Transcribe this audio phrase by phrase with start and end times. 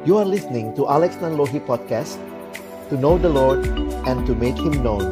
[0.00, 2.16] You are listening to Alex Nanlohi Podcast
[2.88, 3.68] To know the Lord
[4.08, 5.04] and to make Him known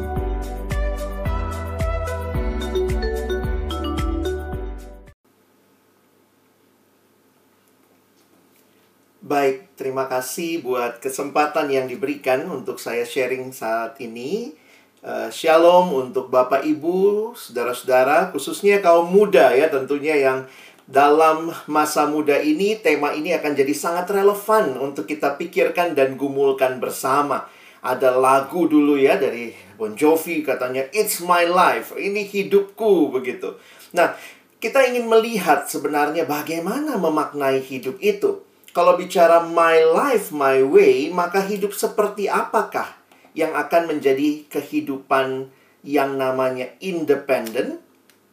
[9.21, 14.57] Baik, terima kasih buat kesempatan yang diberikan untuk saya sharing saat ini.
[15.05, 20.49] Uh, shalom untuk Bapak Ibu, saudara-saudara, khususnya kaum muda ya tentunya yang
[20.89, 26.81] dalam masa muda ini tema ini akan jadi sangat relevan untuk kita pikirkan dan gumulkan
[26.81, 27.45] bersama.
[27.85, 33.55] Ada lagu dulu ya dari Bon Jovi katanya It's my life, ini hidupku begitu.
[33.93, 34.17] Nah,
[34.57, 38.41] kita ingin melihat sebenarnya bagaimana memaknai hidup itu.
[38.73, 42.97] Kalau bicara my life, my way, maka hidup seperti apakah
[43.37, 45.53] yang akan menjadi kehidupan
[45.85, 47.79] yang namanya independen,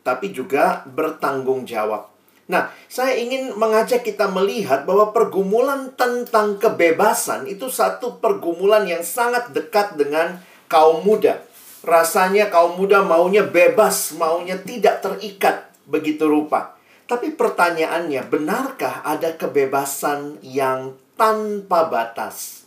[0.02, 2.15] tapi juga bertanggung jawab.
[2.46, 9.50] Nah, saya ingin mengajak kita melihat bahwa pergumulan tentang kebebasan itu satu pergumulan yang sangat
[9.50, 10.38] dekat dengan
[10.70, 11.42] kaum muda.
[11.82, 16.78] Rasanya kaum muda maunya bebas, maunya tidak terikat begitu rupa.
[17.06, 22.66] Tapi pertanyaannya, benarkah ada kebebasan yang tanpa batas?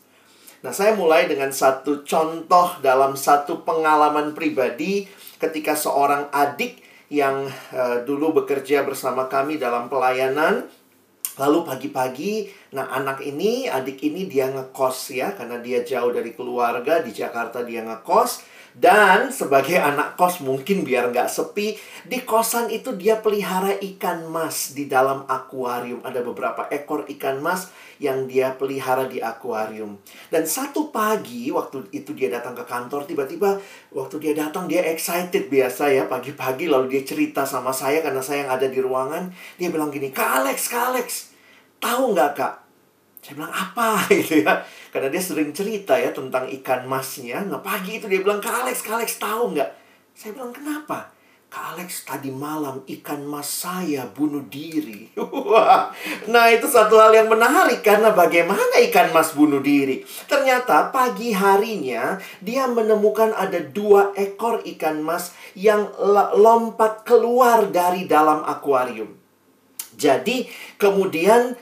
[0.59, 5.07] Nah, saya mulai dengan satu contoh dalam satu pengalaman pribadi
[5.39, 10.69] ketika seorang adik yang uh, dulu bekerja bersama kami dalam pelayanan
[11.39, 16.99] Lalu pagi-pagi, nah anak ini, adik ini dia ngekos ya, karena dia jauh dari keluarga,
[16.99, 18.43] di Jakarta dia ngekos.
[18.77, 21.73] Dan sebagai anak kos mungkin biar nggak sepi,
[22.05, 25.99] di kosan itu dia pelihara ikan mas di dalam akuarium.
[26.05, 29.97] Ada beberapa ekor ikan mas yang dia pelihara di akuarium.
[30.29, 33.59] Dan satu pagi waktu itu dia datang ke kantor, tiba-tiba
[33.91, 38.47] waktu dia datang dia excited biasa ya pagi-pagi lalu dia cerita sama saya karena saya
[38.47, 39.33] yang ada di ruangan.
[39.57, 41.07] Dia bilang gini, Kak Alex, Kak Alex,
[41.81, 42.68] tahu nggak kak?
[43.29, 44.65] Saya bilang apa gitu ya.
[44.89, 47.45] Karena dia sering cerita ya tentang ikan masnya.
[47.45, 49.69] Nah pagi itu dia bilang, Kak Alex, Kak Alex tahu nggak?
[50.17, 51.13] Saya bilang, kenapa?
[51.49, 55.13] Kak Alex tadi malam ikan mas saya bunuh diri.
[56.29, 60.05] Nah itu satu hal yang menarik karena bagaimana ikan mas bunuh diri.
[60.29, 65.89] Ternyata pagi harinya dia menemukan ada dua ekor ikan mas yang
[66.37, 69.09] lompat keluar dari dalam akuarium.
[69.97, 70.45] Jadi
[70.77, 71.57] kemudian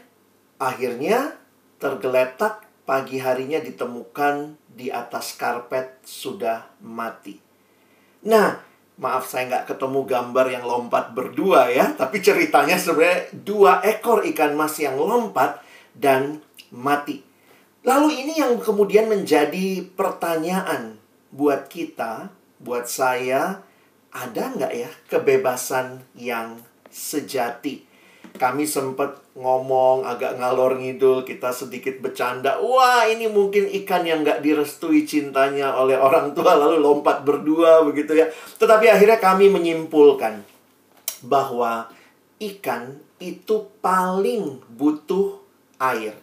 [0.59, 1.36] akhirnya
[1.77, 7.37] tergeletak pagi harinya ditemukan di atas karpet sudah mati.
[8.25, 8.57] Nah,
[8.97, 14.57] maaf saya nggak ketemu gambar yang lompat berdua ya, tapi ceritanya sebenarnya dua ekor ikan
[14.57, 15.61] mas yang lompat
[15.93, 16.41] dan
[16.73, 17.21] mati.
[17.85, 20.99] Lalu ini yang kemudian menjadi pertanyaan
[21.31, 23.63] buat kita, buat saya,
[24.11, 26.59] ada nggak ya kebebasan yang
[26.91, 27.87] sejati?
[28.37, 32.57] kami sempat ngomong agak ngalor ngidul, kita sedikit bercanda.
[32.57, 38.17] Wah, ini mungkin ikan yang nggak direstui cintanya oleh orang tua, lalu lompat berdua begitu
[38.17, 38.25] ya.
[38.57, 40.41] Tetapi akhirnya kami menyimpulkan
[41.21, 41.85] bahwa
[42.41, 45.37] ikan itu paling butuh
[45.77, 46.17] air.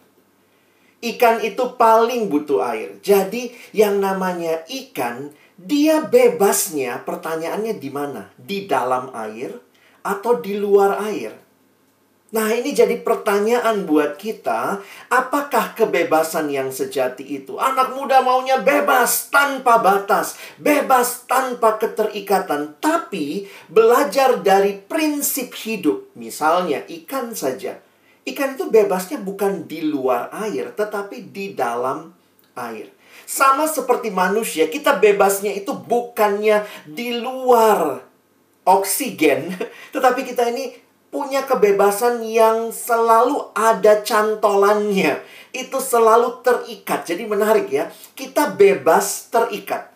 [0.99, 2.99] Ikan itu paling butuh air.
[2.99, 8.27] Jadi yang namanya ikan, dia bebasnya pertanyaannya di mana?
[8.35, 9.55] Di dalam air
[10.03, 11.44] atau di luar air?
[12.35, 17.55] Nah, ini jadi pertanyaan buat kita, apakah kebebasan yang sejati itu?
[17.55, 26.11] Anak muda maunya bebas tanpa batas, bebas tanpa keterikatan, tapi belajar dari prinsip hidup.
[26.19, 27.79] Misalnya ikan saja.
[28.27, 32.11] Ikan itu bebasnya bukan di luar air, tetapi di dalam
[32.59, 32.91] air.
[33.23, 38.03] Sama seperti manusia, kita bebasnya itu bukannya di luar
[38.67, 39.55] oksigen,
[39.95, 40.84] tetapi kita ini
[41.15, 45.23] punya kebebasan yang selalu ada cantolannya.
[45.55, 47.07] Itu selalu terikat.
[47.07, 47.87] Jadi menarik ya.
[48.11, 49.95] Kita bebas terikat.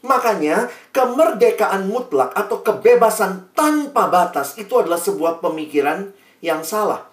[0.00, 7.12] Makanya kemerdekaan mutlak atau kebebasan tanpa batas itu adalah sebuah pemikiran yang salah.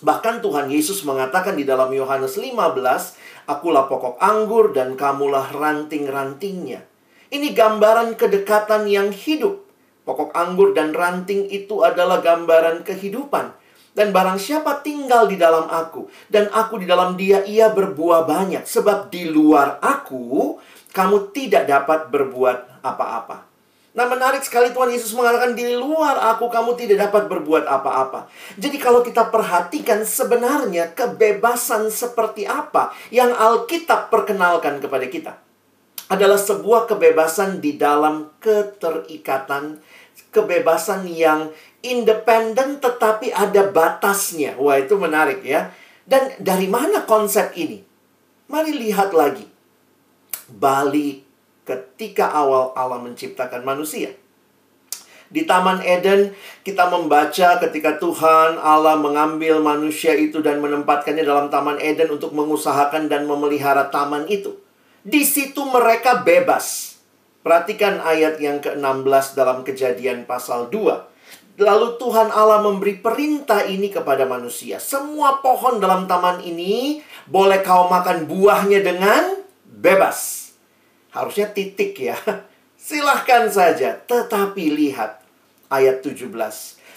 [0.00, 2.56] Bahkan Tuhan Yesus mengatakan di dalam Yohanes 15,
[3.44, 6.88] Akulah pokok anggur dan kamulah ranting-rantingnya.
[7.28, 9.69] Ini gambaran kedekatan yang hidup.
[10.10, 13.54] Pokok anggur dan ranting itu adalah gambaran kehidupan.
[13.94, 18.66] Dan barang siapa tinggal di dalam aku, dan aku di dalam dia, ia berbuah banyak.
[18.66, 20.58] Sebab di luar aku,
[20.90, 23.50] kamu tidak dapat berbuat apa-apa.
[23.90, 28.30] Nah menarik sekali Tuhan Yesus mengatakan di luar aku kamu tidak dapat berbuat apa-apa.
[28.54, 35.32] Jadi kalau kita perhatikan sebenarnya kebebasan seperti apa yang Alkitab perkenalkan kepada kita.
[36.10, 39.78] Adalah sebuah kebebasan di dalam keterikatan
[40.30, 44.56] kebebasan yang independen tetapi ada batasnya.
[44.60, 45.72] Wah, itu menarik ya.
[46.06, 47.82] Dan dari mana konsep ini?
[48.50, 49.46] Mari lihat lagi.
[50.50, 51.22] Balik
[51.62, 54.10] ketika awal Allah menciptakan manusia.
[55.30, 56.34] Di Taman Eden,
[56.66, 63.06] kita membaca ketika Tuhan Allah mengambil manusia itu dan menempatkannya dalam Taman Eden untuk mengusahakan
[63.06, 64.58] dan memelihara taman itu.
[65.06, 66.98] Di situ mereka bebas.
[67.40, 71.56] Perhatikan ayat yang ke-16 dalam kejadian pasal 2.
[71.60, 74.76] Lalu Tuhan Allah memberi perintah ini kepada manusia.
[74.76, 80.52] Semua pohon dalam taman ini boleh kau makan buahnya dengan bebas.
[81.16, 82.16] Harusnya titik ya.
[82.76, 85.20] Silahkan saja, tetapi lihat
[85.72, 86.28] ayat 17.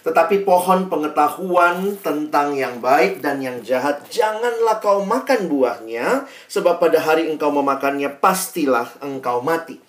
[0.04, 7.00] Tetapi pohon pengetahuan tentang yang baik dan yang jahat, janganlah kau makan buahnya, sebab pada
[7.00, 9.82] hari engkau memakannya, pastilah engkau mati.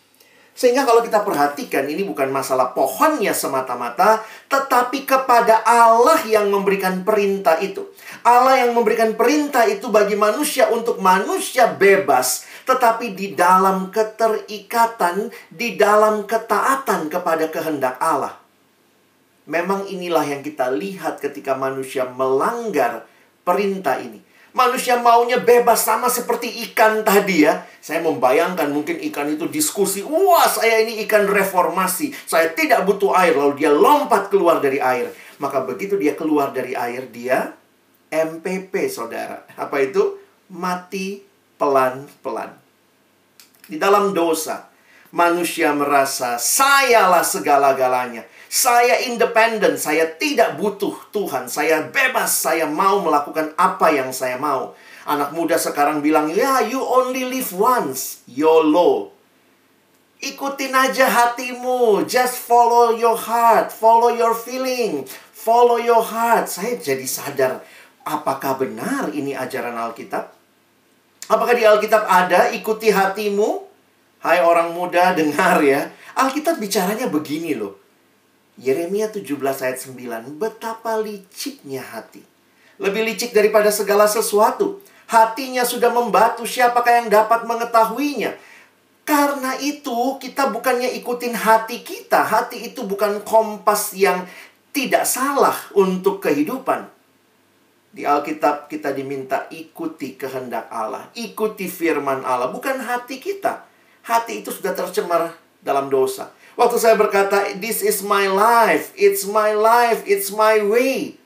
[0.55, 7.59] Sehingga kalau kita perhatikan, ini bukan masalah pohonnya semata-mata, tetapi kepada Allah yang memberikan perintah
[7.59, 7.83] itu.
[8.23, 15.75] Allah yang memberikan perintah itu bagi manusia untuk manusia bebas, tetapi di dalam keterikatan, di
[15.75, 18.39] dalam ketaatan kepada kehendak Allah.
[19.51, 23.05] Memang inilah yang kita lihat ketika manusia melanggar
[23.45, 24.24] perintah ini.
[24.55, 27.67] Manusia maunya bebas sama seperti ikan tadi ya.
[27.83, 30.06] Saya membayangkan mungkin ikan itu diskusi.
[30.06, 32.15] Wah saya ini ikan reformasi.
[32.23, 33.35] Saya tidak butuh air.
[33.35, 35.11] Lalu dia lompat keluar dari air.
[35.43, 37.51] Maka begitu dia keluar dari air dia
[38.15, 39.43] MPP saudara.
[39.59, 40.23] Apa itu?
[40.55, 41.19] Mati
[41.59, 42.55] pelan-pelan.
[43.67, 44.71] Di dalam dosa
[45.15, 48.27] manusia merasa sayalah segala-galanya.
[48.55, 54.79] Saya independen, saya tidak butuh Tuhan, saya bebas, saya mau melakukan apa yang saya mau.
[55.11, 59.11] Anak muda sekarang bilang, ya you only live once, YOLO.
[60.23, 65.03] Ikutin aja hatimu, just follow your heart, follow your feeling,
[65.35, 66.47] follow your heart.
[66.47, 67.59] Saya jadi sadar,
[68.06, 70.31] apakah benar ini ajaran Alkitab?
[71.27, 73.67] Apakah di Alkitab ada ikuti hatimu?
[74.23, 75.91] Hai orang muda, dengar ya.
[76.15, 77.84] Alkitab bicaranya begini loh.
[78.55, 79.35] Yeremia 17
[79.67, 82.23] ayat 9, betapa liciknya hati.
[82.79, 84.79] Lebih licik daripada segala sesuatu.
[85.11, 88.35] Hatinya sudah membatu, siapakah yang dapat mengetahuinya?
[89.05, 92.25] Karena itu, kita bukannya ikutin hati kita.
[92.25, 94.25] Hati itu bukan kompas yang
[94.71, 96.89] tidak salah untuk kehidupan.
[97.95, 103.62] Di Alkitab kita diminta ikuti kehendak Allah, ikuti firman Allah, bukan hati kita.
[104.03, 105.31] Hati itu sudah tercemar
[105.62, 106.35] dalam dosa.
[106.55, 111.19] Waktu saya berkata, this is my life, it's my life, it's my way.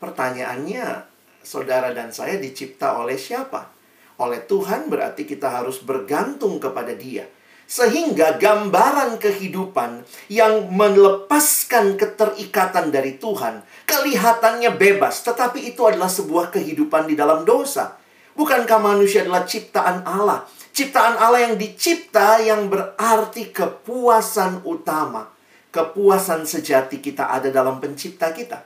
[0.00, 1.04] Pertanyaannya,
[1.44, 3.68] saudara dan saya dicipta oleh siapa?
[4.16, 7.28] Oleh Tuhan berarti kita harus bergantung kepada dia.
[7.64, 17.08] Sehingga gambaran kehidupan yang melepaskan keterikatan dari Tuhan, kelihatannya bebas, tetapi itu adalah sebuah kehidupan
[17.08, 18.00] di dalam dosa.
[18.34, 20.42] Bukankah manusia adalah ciptaan Allah?
[20.74, 25.30] Ciptaan Allah yang dicipta yang berarti kepuasan utama.
[25.70, 28.58] Kepuasan sejati kita ada dalam pencipta kita.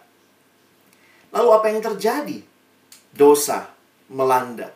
[1.37, 2.41] Lalu apa yang terjadi?
[3.13, 3.69] Dosa
[4.09, 4.73] melanda.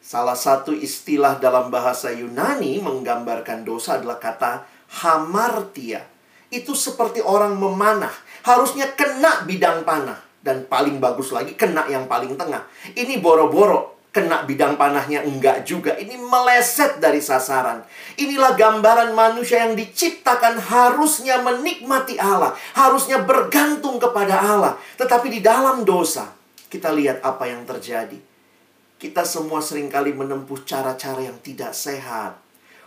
[0.00, 4.64] Salah satu istilah dalam bahasa Yunani menggambarkan dosa adalah kata
[5.04, 6.04] hamartia.
[6.48, 8.12] Itu seperti orang memanah.
[8.44, 10.20] Harusnya kena bidang panah.
[10.44, 12.68] Dan paling bagus lagi kena yang paling tengah.
[12.92, 15.98] Ini boro-boro kena bidang panahnya enggak juga.
[15.98, 17.82] Ini meleset dari sasaran.
[18.14, 24.78] Inilah gambaran manusia yang diciptakan harusnya menikmati Allah, harusnya bergantung kepada Allah.
[24.94, 26.30] Tetapi di dalam dosa,
[26.70, 28.16] kita lihat apa yang terjadi.
[29.02, 32.38] Kita semua sering kali menempuh cara-cara yang tidak sehat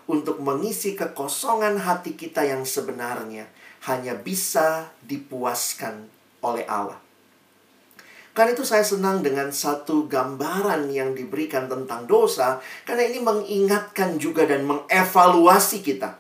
[0.08, 3.52] untuk mengisi kekosongan hati kita yang sebenarnya
[3.86, 6.08] hanya bisa dipuaskan
[6.40, 7.07] oleh Allah.
[8.38, 14.46] Karena itu saya senang dengan satu gambaran yang diberikan tentang dosa, karena ini mengingatkan juga
[14.46, 16.14] dan mengevaluasi kita.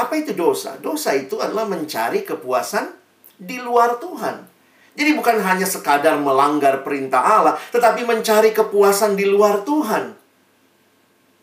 [0.00, 0.80] Apa itu dosa?
[0.80, 2.88] Dosa itu adalah mencari kepuasan
[3.36, 4.48] di luar Tuhan.
[4.96, 10.16] Jadi bukan hanya sekadar melanggar perintah Allah, tetapi mencari kepuasan di luar Tuhan.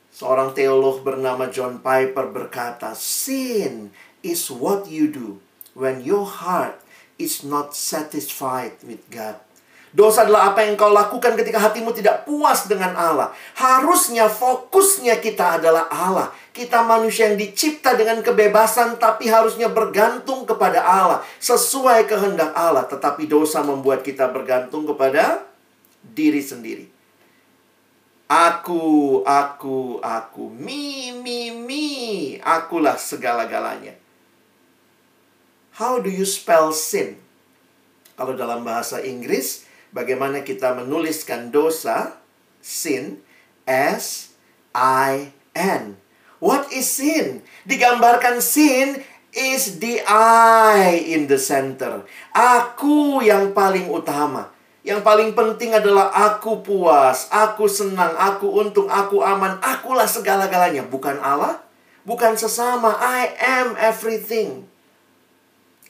[0.09, 3.93] Seorang teolog bernama John Piper berkata, "Sin
[4.25, 5.37] is what you do
[5.77, 6.81] when your heart
[7.21, 9.52] is not satisfied with God."
[9.93, 13.29] Dosa adalah apa yang kau lakukan ketika hatimu tidak puas dengan Allah.
[13.53, 16.33] Harusnya fokusnya kita adalah Allah.
[16.49, 21.21] Kita manusia yang dicipta dengan kebebasan tapi harusnya bergantung kepada Allah.
[21.37, 22.89] Sesuai kehendak Allah.
[22.89, 25.45] Tetapi dosa membuat kita bergantung kepada
[26.01, 26.89] diri sendiri.
[28.25, 30.49] Aku, aku, aku.
[30.57, 31.87] Mi, mi, mi.
[32.41, 33.93] Akulah segala-galanya.
[35.77, 37.21] How do you spell sin?
[38.17, 42.17] Kalau dalam bahasa Inggris, bagaimana kita menuliskan dosa,
[42.59, 43.21] sin,
[43.69, 44.33] S
[44.75, 46.01] I N.
[46.43, 47.45] What is sin?
[47.63, 48.99] Digambarkan sin
[49.31, 52.03] is the I in the center.
[52.35, 54.51] Aku yang paling utama.
[54.83, 60.83] Yang paling penting adalah aku puas, aku senang, aku untung, aku aman, akulah segala-galanya.
[60.83, 61.63] Bukan Allah,
[62.03, 62.91] bukan sesama.
[62.99, 64.67] I am everything.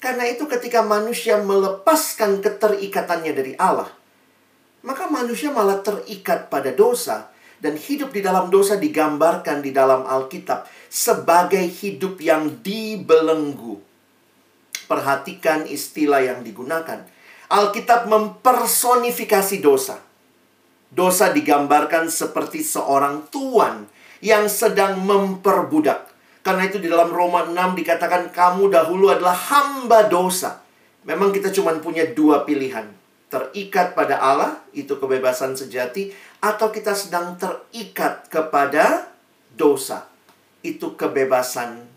[0.03, 3.87] Karena itu ketika manusia melepaskan keterikatannya dari Allah,
[4.83, 7.31] maka manusia malah terikat pada dosa
[7.63, 13.79] dan hidup di dalam dosa digambarkan di dalam Alkitab sebagai hidup yang dibelenggu.
[14.91, 17.07] Perhatikan istilah yang digunakan.
[17.47, 20.03] Alkitab mempersonifikasi dosa.
[20.91, 23.87] Dosa digambarkan seperti seorang tuan
[24.19, 26.12] yang sedang memperbudak.
[26.43, 30.59] Karena itu di dalam Roma 6 dikatakan kamu dahulu adalah hamba dosa.
[31.07, 32.91] Memang kita cuma punya dua pilihan.
[33.31, 36.11] Terikat pada Allah, itu kebebasan sejati.
[36.43, 39.07] Atau kita sedang terikat kepada
[39.55, 40.11] dosa.
[40.59, 41.87] Itu kebebasan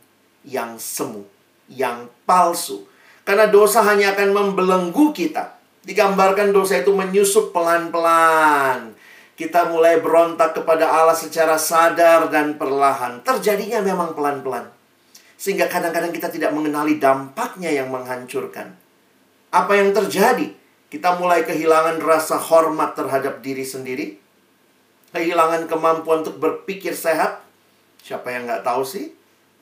[0.47, 1.27] yang semu,
[1.67, 2.87] yang palsu.
[3.27, 5.59] Karena dosa hanya akan membelenggu kita.
[5.83, 8.96] Digambarkan dosa itu menyusup pelan-pelan
[9.37, 13.21] kita mulai berontak kepada Allah secara sadar dan perlahan.
[13.21, 14.73] Terjadinya memang pelan-pelan.
[15.37, 18.73] Sehingga kadang-kadang kita tidak mengenali dampaknya yang menghancurkan.
[19.53, 20.57] Apa yang terjadi?
[20.89, 24.17] Kita mulai kehilangan rasa hormat terhadap diri sendiri.
[25.13, 27.45] Kehilangan kemampuan untuk berpikir sehat.
[28.01, 29.13] Siapa yang nggak tahu sih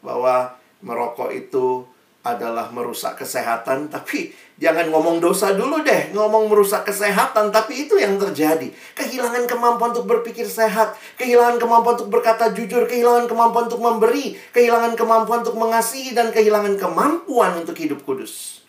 [0.07, 0.55] bahwa
[0.87, 1.83] merokok itu
[2.25, 8.17] adalah merusak kesehatan, tapi jangan ngomong dosa dulu deh, ngomong merusak kesehatan, tapi itu yang
[8.17, 8.73] terjadi.
[8.97, 14.97] Kehilangan kemampuan untuk berpikir sehat, kehilangan kemampuan untuk berkata jujur, kehilangan kemampuan untuk memberi, kehilangan
[14.97, 18.65] kemampuan untuk mengasihi, dan kehilangan kemampuan untuk hidup kudus.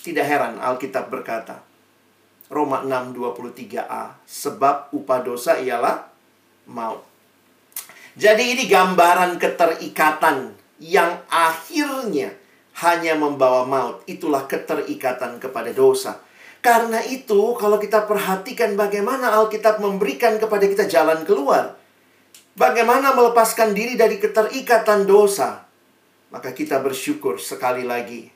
[0.00, 1.60] Tidak heran Alkitab berkata,
[2.48, 6.08] Roma 6:23a, sebab upah dosa ialah
[6.72, 7.04] maut.
[8.16, 12.41] Jadi ini gambaran keterikatan yang akhirnya
[12.80, 14.00] hanya membawa maut.
[14.08, 16.24] Itulah keterikatan kepada dosa.
[16.62, 21.74] Karena itu, kalau kita perhatikan bagaimana Alkitab memberikan kepada kita jalan keluar,
[22.54, 25.66] bagaimana melepaskan diri dari keterikatan dosa,
[26.30, 28.30] maka kita bersyukur sekali lagi.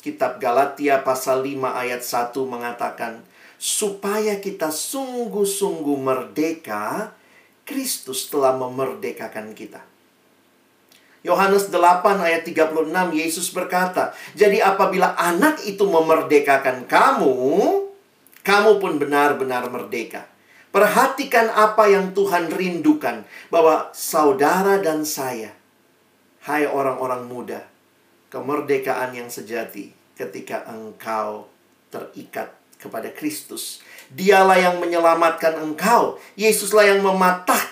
[0.00, 3.20] Kitab Galatia pasal 5 ayat 1 mengatakan,
[3.60, 7.12] supaya kita sungguh-sungguh merdeka,
[7.66, 9.95] Kristus telah memerdekakan kita.
[11.26, 17.34] Yohanes 8 ayat 36 Yesus berkata, "Jadi apabila anak itu memerdekakan kamu,
[18.46, 20.30] kamu pun benar-benar merdeka."
[20.70, 25.50] Perhatikan apa yang Tuhan rindukan bahwa saudara dan saya,
[26.46, 27.66] hai orang-orang muda,
[28.30, 31.50] kemerdekaan yang sejati ketika engkau
[31.90, 36.22] terikat kepada Kristus Dialah yang menyelamatkan engkau.
[36.38, 37.65] Yesuslah yang mematahkan,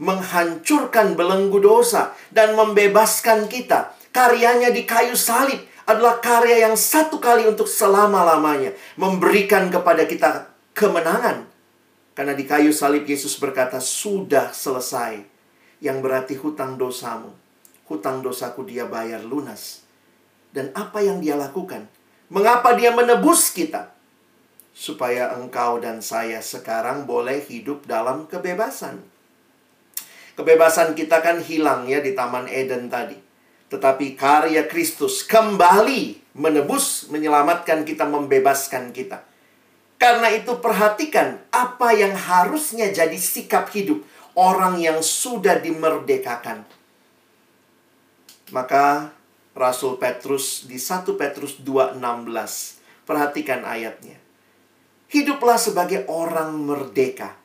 [0.00, 3.92] menghancurkan belenggu dosa, dan membebaskan kita.
[4.14, 8.72] Karyanya di kayu salib adalah karya yang satu kali untuk selama-lamanya.
[8.96, 11.44] Memberikan kepada kita kemenangan.
[12.16, 15.20] Karena di kayu salib Yesus berkata, sudah selesai.
[15.84, 17.36] Yang berarti hutang dosamu.
[17.84, 19.84] Hutang dosaku dia bayar lunas.
[20.54, 21.84] Dan apa yang dia lakukan?
[22.32, 23.94] Mengapa dia menebus kita?
[24.74, 28.98] supaya engkau dan saya sekarang boleh hidup dalam kebebasan.
[30.34, 33.14] Kebebasan kita kan hilang ya di Taman Eden tadi.
[33.70, 39.22] Tetapi karya Kristus kembali menebus, menyelamatkan kita, membebaskan kita.
[39.94, 44.02] Karena itu perhatikan apa yang harusnya jadi sikap hidup
[44.34, 46.66] orang yang sudah dimerdekakan.
[48.50, 49.14] Maka
[49.54, 54.18] Rasul Petrus di 1 Petrus 2:16 perhatikan ayatnya.
[55.14, 57.38] Hiduplah sebagai orang merdeka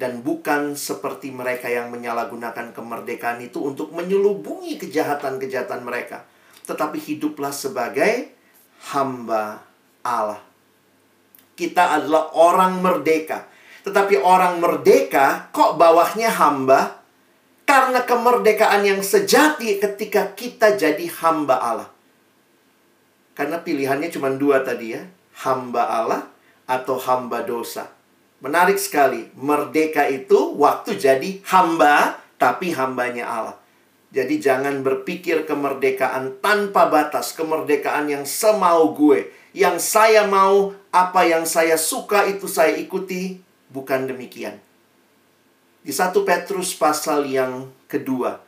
[0.00, 6.24] dan bukan seperti mereka yang menyalahgunakan kemerdekaan itu untuk menyelubungi kejahatan-kejahatan mereka,
[6.64, 8.32] tetapi hiduplah sebagai
[8.96, 9.60] hamba
[10.00, 10.40] Allah.
[11.52, 13.44] Kita adalah orang merdeka,
[13.84, 17.04] tetapi orang merdeka kok bawahnya hamba?
[17.68, 21.90] Karena kemerdekaan yang sejati ketika kita jadi hamba Allah.
[23.36, 25.04] Karena pilihannya cuma dua tadi ya,
[25.44, 26.24] hamba Allah
[26.64, 27.99] atau hamba dosa.
[28.40, 33.56] Menarik sekali, merdeka itu waktu jadi hamba, tapi hambanya Allah.
[34.16, 39.28] Jadi jangan berpikir kemerdekaan tanpa batas, kemerdekaan yang semau gue.
[39.52, 44.56] Yang saya mau, apa yang saya suka itu saya ikuti, bukan demikian.
[45.84, 48.40] Di 1 Petrus pasal yang kedua,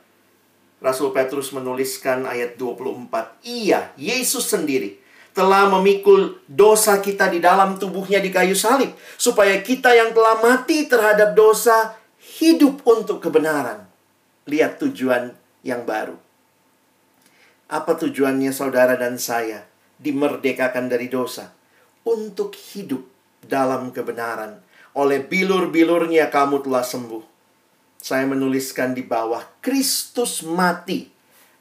[0.80, 5.01] Rasul Petrus menuliskan ayat 24, Iya, Yesus sendiri
[5.32, 8.92] telah memikul dosa kita di dalam tubuhnya di kayu salib.
[9.16, 11.96] Supaya kita yang telah mati terhadap dosa
[12.40, 13.88] hidup untuk kebenaran.
[14.48, 15.32] Lihat tujuan
[15.64, 16.16] yang baru.
[17.72, 19.64] Apa tujuannya saudara dan saya
[19.96, 21.48] dimerdekakan dari dosa?
[22.04, 23.06] Untuk hidup
[23.40, 24.60] dalam kebenaran.
[24.92, 27.24] Oleh bilur-bilurnya kamu telah sembuh.
[28.02, 31.06] Saya menuliskan di bawah, Kristus mati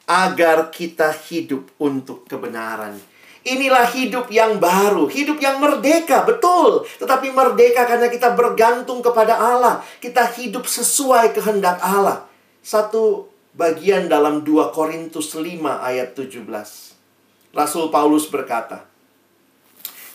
[0.09, 3.10] agar kita hidup untuk kebenaran.
[3.41, 6.85] Inilah hidup yang baru, hidup yang merdeka, betul.
[7.01, 9.81] Tetapi merdeka karena kita bergantung kepada Allah.
[9.97, 12.29] Kita hidup sesuai kehendak Allah.
[12.61, 13.25] Satu
[13.57, 16.45] bagian dalam 2 Korintus 5 ayat 17.
[17.49, 18.85] Rasul Paulus berkata,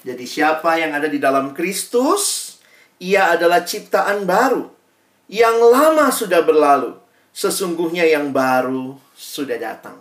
[0.06, 2.54] Jadi siapa yang ada di dalam Kristus,
[3.02, 4.70] ia adalah ciptaan baru.
[5.26, 6.94] Yang lama sudah berlalu,
[7.34, 9.98] sesungguhnya yang baru sudah datang.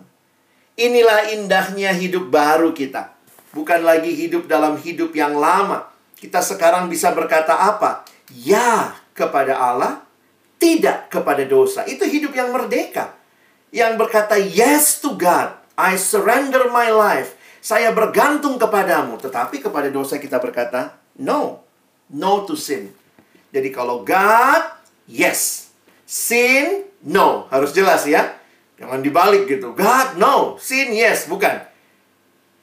[0.78, 3.15] Inilah indahnya hidup baru kita.
[3.56, 5.88] Bukan lagi hidup dalam hidup yang lama.
[6.12, 8.04] Kita sekarang bisa berkata apa?
[8.36, 10.04] Ya kepada Allah,
[10.60, 11.88] tidak kepada dosa.
[11.88, 13.16] Itu hidup yang merdeka.
[13.72, 15.56] Yang berkata yes to God.
[15.72, 17.32] I surrender my life.
[17.64, 19.16] Saya bergantung kepadamu.
[19.16, 21.64] Tetapi kepada dosa kita berkata no.
[22.12, 22.92] No to sin.
[23.56, 24.62] Jadi kalau God,
[25.08, 25.72] yes.
[26.04, 27.48] Sin, no.
[27.48, 28.36] Harus jelas ya.
[28.76, 29.72] Jangan dibalik gitu.
[29.72, 30.60] God, no.
[30.60, 31.24] Sin, yes.
[31.24, 31.75] Bukan.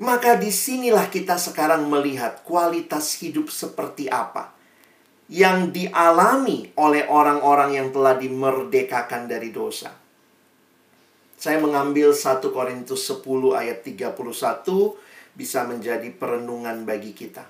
[0.01, 4.55] Maka di sinilah kita sekarang melihat kualitas hidup seperti apa.
[5.29, 9.93] Yang dialami oleh orang-orang yang telah dimerdekakan dari dosa.
[11.37, 13.23] Saya mengambil 1 Korintus 10
[13.53, 14.15] ayat 31
[15.33, 17.43] bisa menjadi perenungan bagi kita.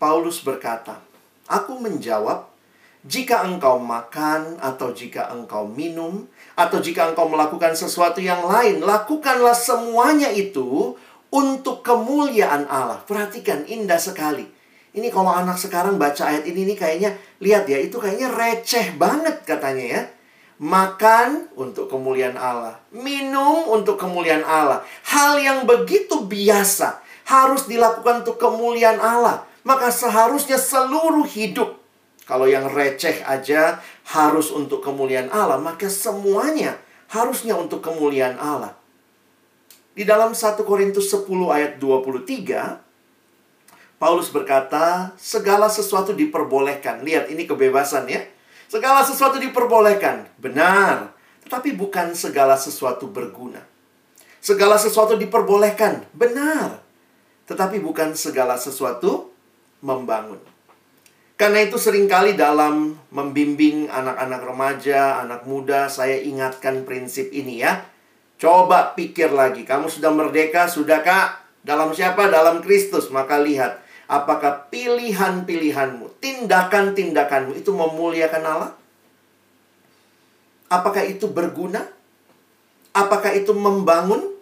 [0.00, 1.00] Paulus berkata,
[1.48, 2.53] Aku menjawab,
[3.04, 6.24] jika engkau makan atau jika engkau minum
[6.56, 10.96] atau jika engkau melakukan sesuatu yang lain, lakukanlah semuanya itu
[11.28, 13.04] untuk kemuliaan Allah.
[13.04, 14.48] Perhatikan, indah sekali.
[14.96, 17.10] Ini kalau anak sekarang baca ayat ini nih kayaknya
[17.44, 20.02] lihat ya, itu kayaknya receh banget katanya ya.
[20.54, 24.80] Makan untuk kemuliaan Allah, minum untuk kemuliaan Allah.
[25.12, 29.44] Hal yang begitu biasa harus dilakukan untuk kemuliaan Allah.
[29.66, 31.83] Maka seharusnya seluruh hidup
[32.24, 33.84] kalau yang receh aja
[34.16, 36.80] harus untuk kemuliaan Allah, maka semuanya
[37.12, 38.72] harusnya untuk kemuliaan Allah.
[39.94, 42.80] Di dalam 1 Korintus 10 ayat 23,
[44.00, 47.06] Paulus berkata, segala sesuatu diperbolehkan.
[47.06, 48.24] Lihat, ini kebebasan ya.
[48.66, 50.26] Segala sesuatu diperbolehkan.
[50.40, 51.14] Benar.
[51.46, 53.62] Tetapi bukan segala sesuatu berguna.
[54.42, 56.10] Segala sesuatu diperbolehkan.
[56.10, 56.82] Benar.
[57.46, 59.30] Tetapi bukan segala sesuatu
[59.84, 60.53] membangun.
[61.34, 67.82] Karena itu sering kali dalam membimbing anak-anak remaja, anak muda, saya ingatkan prinsip ini ya.
[68.38, 71.42] Coba pikir lagi, kamu sudah merdeka, sudah kak?
[71.66, 72.30] Dalam siapa?
[72.30, 73.10] Dalam Kristus.
[73.10, 78.72] Maka lihat, apakah pilihan-pilihanmu, tindakan-tindakanmu itu memuliakan Allah?
[80.70, 81.82] Apakah itu berguna?
[82.94, 84.33] Apakah itu membangun?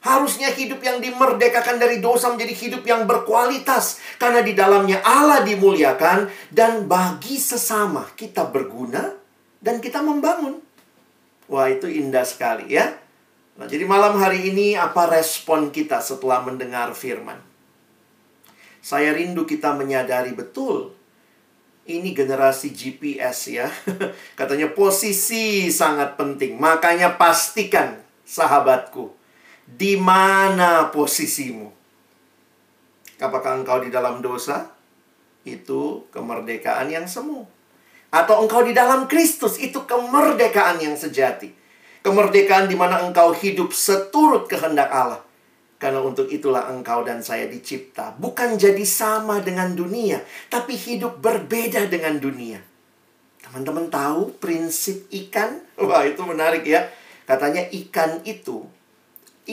[0.00, 4.00] Harusnya hidup yang dimerdekakan dari dosa menjadi hidup yang berkualitas.
[4.16, 9.12] Karena di dalamnya Allah dimuliakan dan bagi sesama kita berguna
[9.60, 10.56] dan kita membangun.
[11.52, 12.96] Wah itu indah sekali ya.
[13.60, 17.36] Nah jadi malam hari ini apa respon kita setelah mendengar firman?
[18.80, 20.96] Saya rindu kita menyadari betul
[21.84, 23.68] ini generasi GPS ya.
[24.40, 26.56] Katanya posisi sangat penting.
[26.56, 29.19] Makanya pastikan sahabatku
[29.76, 31.70] di mana posisimu?
[33.20, 34.72] Apakah engkau di dalam dosa?
[35.44, 37.44] Itu kemerdekaan yang semu.
[38.10, 41.52] Atau engkau di dalam Kristus, itu kemerdekaan yang sejati.
[42.00, 45.22] Kemerdekaan di mana engkau hidup seturut kehendak Allah.
[45.80, 48.16] Karena untuk itulah engkau dan saya dicipta.
[48.16, 50.20] Bukan jadi sama dengan dunia,
[50.52, 52.60] tapi hidup berbeda dengan dunia.
[53.40, 55.60] Teman-teman tahu prinsip ikan?
[55.86, 56.88] Wah, itu menarik ya.
[57.24, 58.66] Katanya ikan itu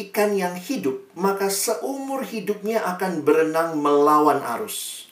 [0.06, 5.10] ikan yang hidup, maka seumur hidupnya akan berenang melawan arus.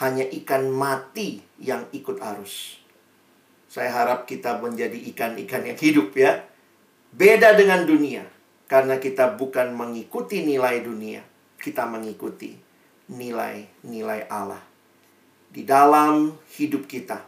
[0.00, 2.80] Hanya ikan mati yang ikut arus.
[3.68, 6.40] Saya harap kita menjadi ikan-ikan yang hidup ya.
[7.12, 8.24] Beda dengan dunia.
[8.64, 11.20] Karena kita bukan mengikuti nilai dunia.
[11.60, 12.56] Kita mengikuti
[13.12, 14.62] nilai-nilai Allah.
[15.52, 17.20] Di dalam hidup kita.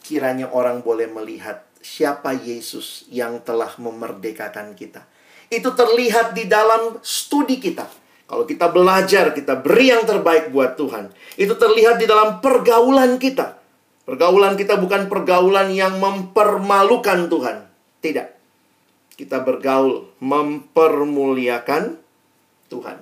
[0.00, 5.04] Kiranya orang boleh melihat siapa Yesus yang telah memerdekakan kita
[5.52, 7.86] itu terlihat di dalam studi kita.
[8.26, 11.14] Kalau kita belajar, kita beri yang terbaik buat Tuhan.
[11.38, 13.62] Itu terlihat di dalam pergaulan kita.
[14.02, 17.56] Pergaulan kita bukan pergaulan yang mempermalukan Tuhan.
[18.02, 18.28] Tidak.
[19.14, 21.98] Kita bergaul mempermuliakan
[22.66, 22.98] Tuhan.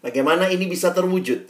[0.00, 1.44] Bagaimana ini bisa terwujud?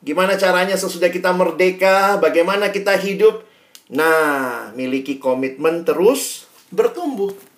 [0.00, 2.16] Gimana caranya sesudah kita merdeka?
[2.16, 3.44] Bagaimana kita hidup?
[3.92, 7.49] Nah, miliki komitmen terus bertumbuh.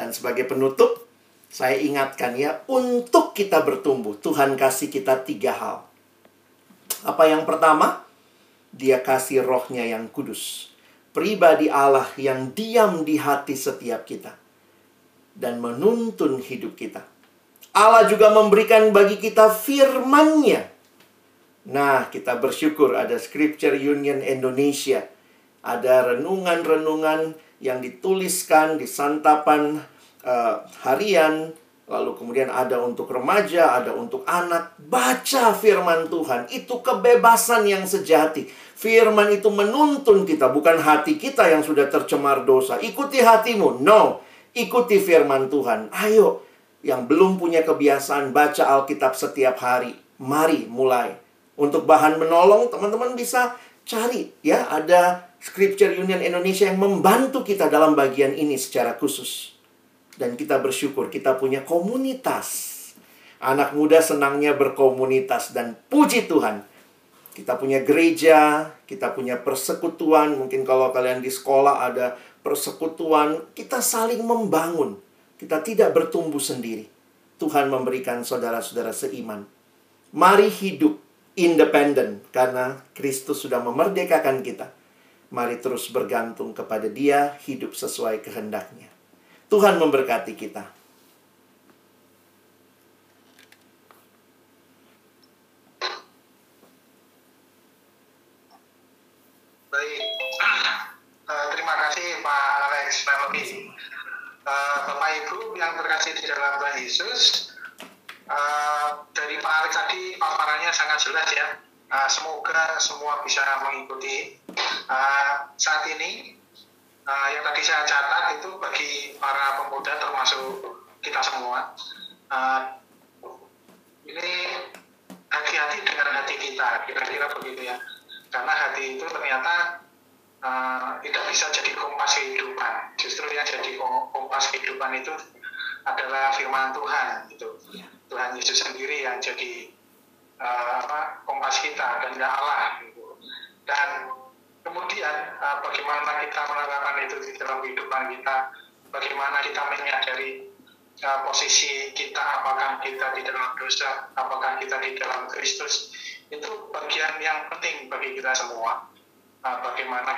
[0.00, 1.04] Dan sebagai penutup,
[1.52, 5.84] saya ingatkan ya, untuk kita bertumbuh, Tuhan kasih kita tiga hal.
[7.04, 8.08] Apa yang pertama?
[8.72, 10.72] Dia kasih rohnya yang kudus.
[11.12, 14.40] Pribadi Allah yang diam di hati setiap kita.
[15.36, 17.04] Dan menuntun hidup kita.
[17.76, 20.64] Allah juga memberikan bagi kita firman-Nya.
[21.68, 25.04] Nah, kita bersyukur ada Scripture Union Indonesia.
[25.60, 29.84] Ada renungan-renungan yang dituliskan di santapan
[30.24, 31.52] uh, harian,
[31.90, 34.78] lalu kemudian ada untuk remaja, ada untuk anak.
[34.78, 38.46] Baca firman Tuhan, itu kebebasan yang sejati.
[38.80, 42.80] Firman itu menuntun kita, bukan hati kita yang sudah tercemar dosa.
[42.80, 44.24] Ikuti hatimu, no.
[44.56, 45.92] Ikuti firman Tuhan.
[45.92, 46.42] Ayo,
[46.80, 51.12] yang belum punya kebiasaan baca Alkitab setiap hari, mari mulai.
[51.60, 53.52] Untuk bahan menolong, teman-teman bisa
[53.84, 59.59] cari ya, ada Scripture Union Indonesia yang membantu kita dalam bagian ini secara khusus.
[60.20, 62.76] Dan kita bersyukur kita punya komunitas.
[63.40, 66.60] Anak muda senangnya berkomunitas dan puji Tuhan.
[67.32, 70.36] Kita punya gereja, kita punya persekutuan.
[70.36, 75.00] Mungkin kalau kalian di sekolah ada persekutuan, kita saling membangun.
[75.40, 76.84] Kita tidak bertumbuh sendiri.
[77.40, 79.48] Tuhan memberikan saudara-saudara seiman.
[80.12, 81.00] Mari hidup
[81.32, 84.68] independen karena Kristus sudah memerdekakan kita
[85.30, 88.90] Mari terus bergantung kepada Dia, hidup sesuai kehendaknya.
[89.50, 90.79] Tuhan memberkati kita.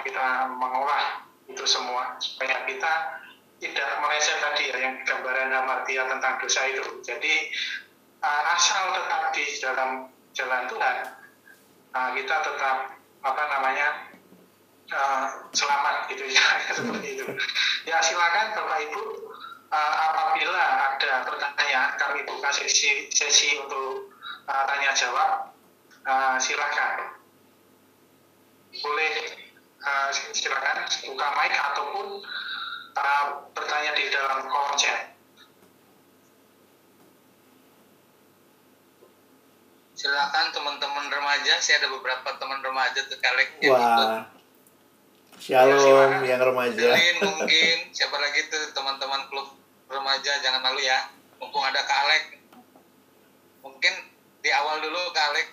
[0.03, 3.23] Kita mengolah itu semua supaya kita
[3.63, 6.83] tidak meleset tadi ya yang gambaran hamartia tentang dosa itu.
[7.07, 7.35] Jadi
[8.19, 9.91] uh, asal tetap di dalam
[10.35, 10.97] jalan Tuhan,
[11.95, 12.77] uh, kita tetap
[13.23, 13.89] apa namanya
[14.91, 17.25] uh, selamat gitu ya seperti itu.
[17.87, 19.03] Ya silakan Bapak Ibu
[19.73, 24.11] apabila ada pertanyaan kami buka sesi sesi untuk
[24.47, 25.31] tanya jawab.
[26.03, 27.15] Uh, silakan.
[28.83, 29.42] Boleh
[29.83, 32.07] uh, silakan buka mic ataupun
[32.97, 35.13] uh, bertanya di dalam kolom chat.
[39.93, 41.63] silakan teman-teman remaja.
[41.63, 43.55] Saya ada beberapa teman remaja tuh kalek.
[43.63, 43.87] Yang Wah.
[43.87, 44.11] ikut.
[45.39, 46.75] Shalom ya, yang remaja.
[46.75, 47.77] Delin mungkin.
[47.95, 49.55] Siapa lagi tuh teman-teman klub
[49.87, 50.43] remaja?
[50.43, 51.07] Jangan malu ya.
[51.39, 52.43] Mumpung ada kalek
[53.63, 53.95] mungkin
[54.43, 55.49] di awal dulu kalek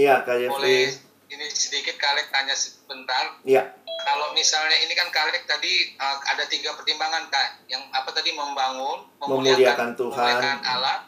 [0.00, 0.92] iya Kak boleh
[1.32, 3.40] ini sedikit kalek tanya sebentar.
[3.48, 3.72] Iya.
[4.02, 7.64] Kalau misalnya ini kan kalek tadi uh, ada tiga pertimbangan kak.
[7.72, 8.36] Yang apa tadi?
[8.36, 10.20] Membangun memuliakan, memuliakan Tuhan.
[10.20, 10.98] memuliakan Allah.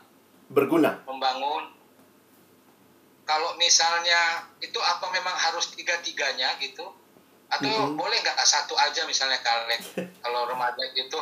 [0.49, 0.91] Berguna.
[1.05, 1.65] Membangun.
[3.25, 6.85] Kalau misalnya itu apa memang harus tiga-tiganya gitu?
[7.49, 7.97] Atau mm-hmm.
[7.97, 9.81] boleh nggak satu aja misalnya kalian
[10.25, 11.21] kalau remaja gitu.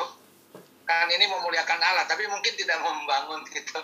[0.87, 3.83] Kan ini memuliakan Allah tapi mungkin tidak membangun gitu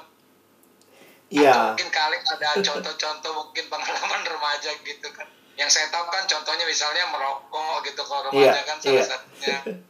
[1.29, 1.53] Iya.
[1.53, 6.65] Atau mungkin kalian ada contoh-contoh mungkin pengalaman remaja gitu kan yang saya tahu kan contohnya
[6.65, 9.07] misalnya merokok gitu kalau remaja yeah, kan salah yeah.
[9.07, 9.59] satunya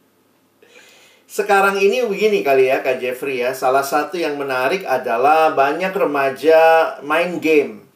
[1.29, 6.97] Sekarang ini begini kali ya Kak Jeffrey ya Salah satu yang menarik adalah banyak remaja
[7.05, 7.89] main game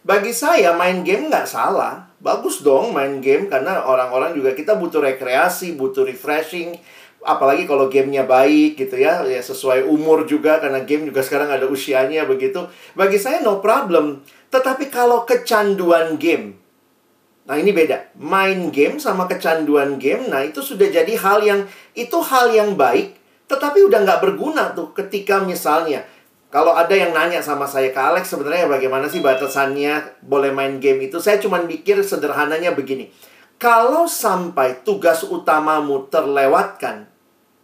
[0.00, 2.08] bagi saya main game nggak salah.
[2.20, 6.76] Bagus dong main game karena orang-orang juga kita butuh rekreasi, butuh refreshing.
[7.20, 11.68] Apalagi kalau gamenya baik gitu ya, ya sesuai umur juga karena game juga sekarang ada
[11.68, 12.64] usianya begitu.
[12.96, 14.24] Bagi saya no problem.
[14.48, 16.58] Tetapi kalau kecanduan game,
[17.44, 18.16] nah ini beda.
[18.18, 21.60] Main game sama kecanduan game, nah itu sudah jadi hal yang
[21.94, 23.14] itu hal yang baik,
[23.46, 26.02] tetapi udah nggak berguna tuh ketika misalnya
[26.50, 31.06] Kalau ada yang nanya sama saya, Kak Alex sebenarnya bagaimana sih batasannya boleh main game
[31.06, 31.22] itu?
[31.22, 33.06] Saya cuma mikir sederhananya begini.
[33.54, 37.09] Kalau sampai tugas utamamu terlewatkan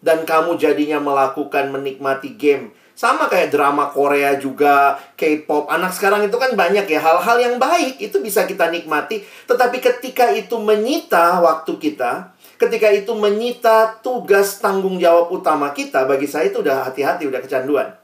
[0.06, 5.66] dan kamu jadinya melakukan menikmati game, sama kayak drama Korea juga, K-pop.
[5.66, 10.30] Anak sekarang itu kan banyak ya hal-hal yang baik itu bisa kita nikmati, tetapi ketika
[10.30, 16.62] itu menyita waktu kita, ketika itu menyita tugas tanggung jawab utama kita, bagi saya itu
[16.62, 17.98] udah hati-hati, udah kecanduan.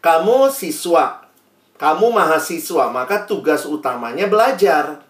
[0.00, 1.28] Kamu siswa,
[1.76, 5.04] kamu mahasiswa, maka tugas utamanya belajar.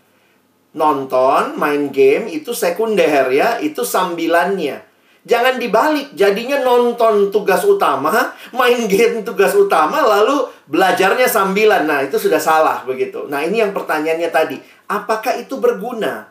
[0.76, 4.85] Nonton, main game itu sekunder ya, itu sambilannya.
[5.26, 11.82] Jangan dibalik, jadinya nonton tugas utama, main game tugas utama, lalu belajarnya sambilan.
[11.82, 13.26] Nah, itu sudah salah begitu.
[13.26, 14.56] Nah, ini yang pertanyaannya tadi.
[14.86, 16.30] Apakah itu berguna?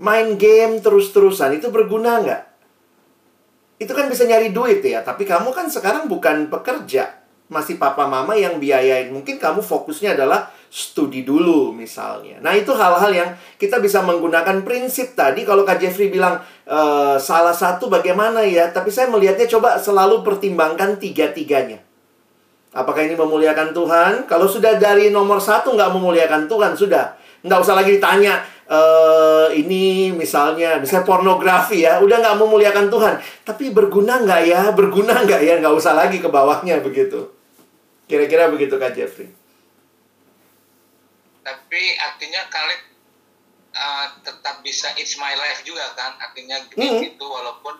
[0.00, 2.42] Main game terus-terusan, itu berguna nggak?
[3.76, 7.20] Itu kan bisa nyari duit ya, tapi kamu kan sekarang bukan pekerja
[7.52, 9.12] masih papa mama yang biayain.
[9.12, 12.40] Mungkin kamu fokusnya adalah studi dulu misalnya.
[12.40, 13.30] Nah, itu hal-hal yang
[13.60, 16.80] kita bisa menggunakan prinsip tadi kalau Kak Jeffrey bilang e,
[17.20, 21.76] salah satu bagaimana ya, tapi saya melihatnya coba selalu pertimbangkan tiga-tiganya.
[22.72, 24.12] Apakah ini memuliakan Tuhan?
[24.24, 27.20] Kalau sudah dari nomor satu nggak memuliakan Tuhan, sudah.
[27.44, 28.80] Nggak usah lagi ditanya, e,
[29.60, 33.20] ini misalnya, misalnya pornografi ya, udah nggak memuliakan Tuhan.
[33.44, 34.72] Tapi berguna nggak ya?
[34.72, 35.60] Berguna nggak ya?
[35.60, 37.28] Nggak usah lagi ke bawahnya begitu.
[38.08, 39.41] Kira-kira begitu Kak Jeffrey.
[41.42, 42.82] Tapi artinya kalian
[43.74, 46.14] uh, tetap bisa it's my life juga kan?
[46.22, 47.02] Artinya hmm.
[47.02, 47.74] gitu walaupun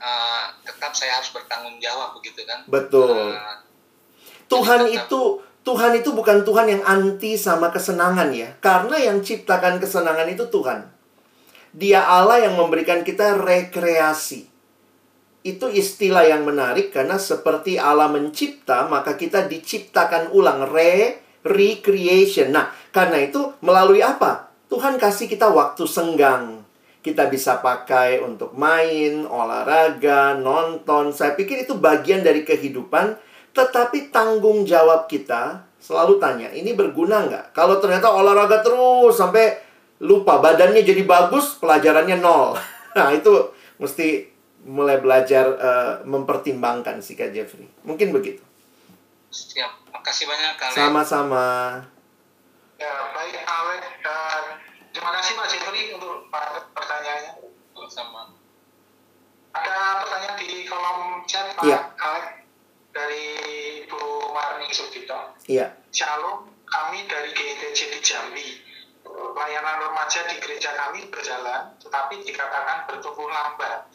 [0.00, 2.64] uh, tetap saya harus bertanggung jawab begitu kan?
[2.68, 3.36] Betul.
[3.36, 3.64] Uh,
[4.50, 5.20] Tuhan itu
[5.60, 8.56] Tuhan itu bukan Tuhan yang anti sama kesenangan ya.
[8.60, 10.88] Karena yang ciptakan kesenangan itu Tuhan.
[11.70, 14.50] Dia Allah yang memberikan kita rekreasi
[15.40, 22.52] itu istilah yang menarik karena seperti Allah mencipta, maka kita diciptakan ulang re recreation.
[22.52, 24.52] Nah, karena itu melalui apa?
[24.70, 26.62] Tuhan kasih kita waktu senggang.
[27.00, 31.16] Kita bisa pakai untuk main, olahraga, nonton.
[31.16, 33.16] Saya pikir itu bagian dari kehidupan,
[33.56, 37.56] tetapi tanggung jawab kita selalu tanya, ini berguna nggak?
[37.56, 39.56] Kalau ternyata olahraga terus sampai
[40.04, 42.54] lupa, badannya jadi bagus, pelajarannya nol.
[42.90, 43.30] Nah, itu
[43.78, 44.26] mesti
[44.66, 47.70] mulai belajar uh, mempertimbangkan sih Kak Jeffrey.
[47.86, 48.42] Mungkin begitu.
[49.30, 49.94] Siap.
[49.94, 50.74] Makasih banyak Kak.
[50.74, 51.78] Sama-sama.
[52.82, 53.82] Ya, baik Alek.
[54.02, 54.42] Uh,
[54.90, 56.26] terima kasih Pak Jeffrey untuk
[56.74, 57.46] pertanyaannya.
[57.90, 58.30] Sama.
[59.50, 61.78] Ada pertanyaan di kolom chat Pak ya.
[61.94, 62.46] Alek
[62.90, 63.26] dari
[63.86, 65.38] Bu Marni Sudito.
[65.46, 65.78] Iya.
[65.94, 68.48] Shalom, kami dari GTC di Jambi.
[69.10, 73.90] Layanan remaja di gereja kami berjalan, tetapi dikatakan bertumbuh lambat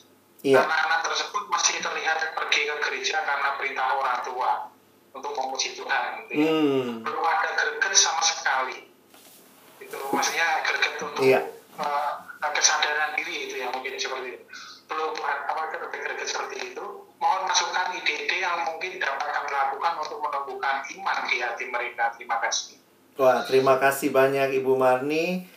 [0.45, 0.61] Iya.
[0.61, 4.74] Anak-anak tersebut masih terlihat pergi ke gereja karena perintah orang tua
[5.15, 6.27] untuk memuji Tuhan.
[6.27, 6.51] Gitu ya.
[6.51, 7.07] hmm.
[7.07, 8.91] Belum ada greget sama sekali.
[9.79, 11.41] Itu maksudnya greget untuk iya.
[11.79, 12.19] uh,
[12.51, 14.45] kesadaran diri itu yang mungkin seperti itu.
[14.91, 16.85] Belum apa greget seperti itu.
[17.15, 22.11] Mohon masukan ide-ide yang mungkin dapat kami lakukan untuk menumbuhkan iman di hati mereka.
[22.13, 22.75] Terima kasih.
[23.15, 25.47] Wah, terima kasih banyak Ibu Marni.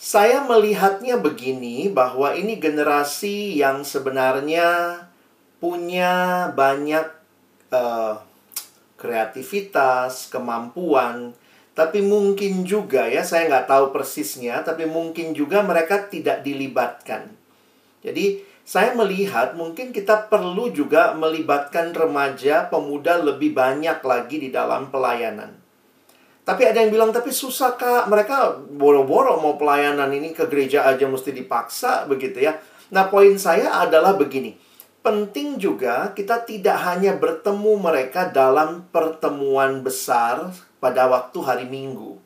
[0.00, 4.98] Saya melihatnya begini bahwa ini generasi yang sebenarnya
[5.62, 7.06] punya banyak
[7.70, 8.18] uh,
[9.02, 11.34] kreativitas, kemampuan,
[11.74, 17.34] tapi mungkin juga ya saya nggak tahu persisnya, tapi mungkin juga mereka tidak dilibatkan.
[18.06, 24.94] Jadi saya melihat mungkin kita perlu juga melibatkan remaja, pemuda lebih banyak lagi di dalam
[24.94, 25.58] pelayanan.
[26.42, 31.06] Tapi ada yang bilang, tapi susah kak, mereka boro-boro mau pelayanan ini ke gereja aja
[31.06, 32.58] mesti dipaksa begitu ya.
[32.92, 34.58] Nah poin saya adalah begini,
[35.02, 42.22] penting juga kita tidak hanya bertemu mereka dalam pertemuan besar pada waktu hari Minggu.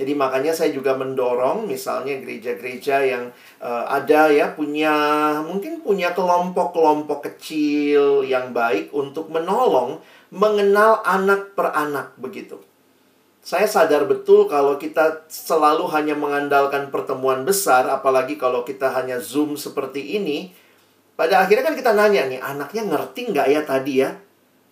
[0.00, 3.24] Jadi makanya saya juga mendorong misalnya gereja-gereja yang
[3.60, 4.92] uh, ada ya punya
[5.44, 10.00] mungkin punya kelompok-kelompok kecil yang baik untuk menolong
[10.32, 12.56] mengenal anak per anak begitu.
[13.44, 19.56] Saya sadar betul kalau kita selalu hanya mengandalkan pertemuan besar, apalagi kalau kita hanya Zoom
[19.56, 20.52] seperti ini,
[21.20, 24.08] pada akhirnya kan kita nanya nih, anaknya ngerti nggak ya tadi ya?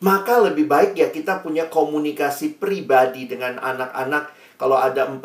[0.01, 4.33] Maka lebih baik ya kita punya komunikasi pribadi dengan anak-anak.
[4.57, 5.21] Kalau ada 4-5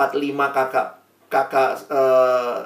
[0.51, 0.87] kakak
[1.31, 2.01] kakak e,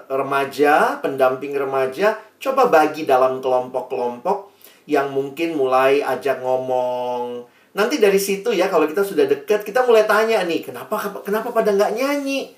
[0.10, 4.50] remaja, pendamping remaja, coba bagi dalam kelompok-kelompok
[4.89, 7.46] yang mungkin mulai ajak ngomong,
[7.78, 11.70] Nanti dari situ ya kalau kita sudah dekat kita mulai tanya nih kenapa kenapa pada
[11.78, 12.50] nggak nyanyi.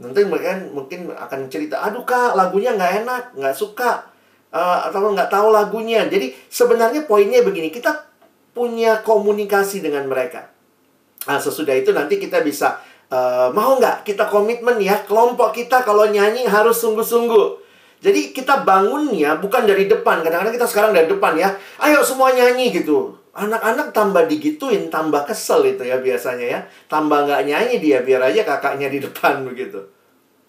[0.00, 4.08] Nanti mereka mungkin akan cerita, aduh kak lagunya nggak enak, nggak suka,
[4.54, 6.06] uh, atau nggak tahu lagunya.
[6.06, 8.06] Jadi sebenarnya poinnya begini kita
[8.54, 10.54] punya komunikasi dengan mereka.
[11.26, 12.78] Nah, sesudah itu nanti kita bisa
[13.10, 17.66] uh, mau nggak kita komitmen ya kelompok kita kalau nyanyi harus sungguh-sungguh.
[18.04, 20.20] Jadi kita bangunnya bukan dari depan.
[20.20, 21.56] Kadang-kadang kita sekarang dari depan ya.
[21.80, 23.16] Ayo semua nyanyi gitu.
[23.34, 26.60] Anak-anak tambah digituin, tambah kesel itu ya biasanya ya.
[26.86, 29.88] Tambah nggak nyanyi dia, biar aja kakaknya di depan begitu.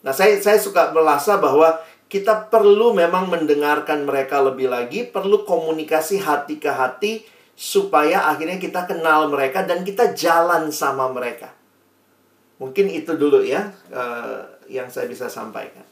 [0.06, 6.22] Nah, saya saya suka merasa bahwa kita perlu memang mendengarkan mereka lebih lagi, perlu komunikasi
[6.22, 7.26] hati ke hati
[7.58, 11.50] supaya akhirnya kita kenal mereka dan kita jalan sama mereka.
[12.62, 14.40] Mungkin itu dulu ya uh,
[14.70, 15.84] yang saya bisa sampaikan.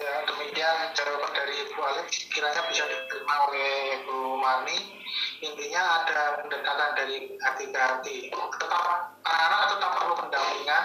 [0.00, 4.96] Ya, demikian jawaban dari Bu Alex kiranya bisa diterima oleh Bu Mani.
[5.44, 8.16] Intinya ada pendekatan dari hati ke hati.
[8.32, 8.82] Tetap
[9.28, 10.84] anak-anak tetap perlu pendampingan.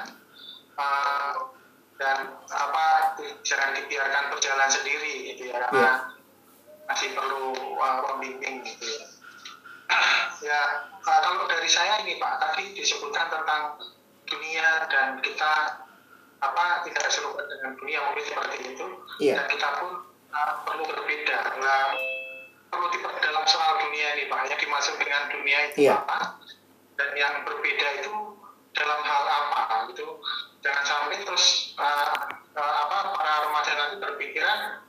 [0.76, 1.55] Uh,
[1.96, 3.16] dan apa
[3.48, 5.98] jangan dibiarkan berjalan sendiri gitu ya karena yeah.
[6.92, 9.08] masih perlu uh, pembimbing gitu ya.
[10.52, 10.62] ya
[11.00, 13.80] kalau dari saya ini Pak tadi disebutkan tentang
[14.28, 15.86] dunia dan kita
[16.44, 18.88] apa tidak serupa dengan dunia mungkin seperti itu
[19.24, 19.40] yeah.
[19.40, 19.92] dan kita pun
[20.36, 21.96] uh, perlu berbeda nah,
[22.76, 26.04] perlu diperdalam soal dunia ini Pak yang dimaksud dengan dunia itu yeah.
[26.04, 26.44] apa
[27.00, 28.12] dan yang berbeda itu
[28.76, 30.20] dalam hal apa gitu
[30.66, 32.18] jangan sampai terus uh,
[32.58, 34.82] uh, apa para remaja nanti berpikiran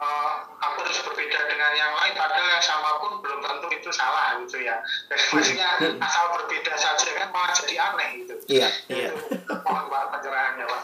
[0.00, 4.40] uh, aku harus berbeda dengan yang lain padahal yang sama pun belum tentu itu salah
[4.40, 4.80] gitu ya.
[5.12, 5.68] Dan maksudnya
[6.00, 8.34] asal berbeda saja kan malah jadi aneh gitu.
[8.48, 9.10] Iya iya.
[9.68, 10.82] mohon pak pencerahannya pak.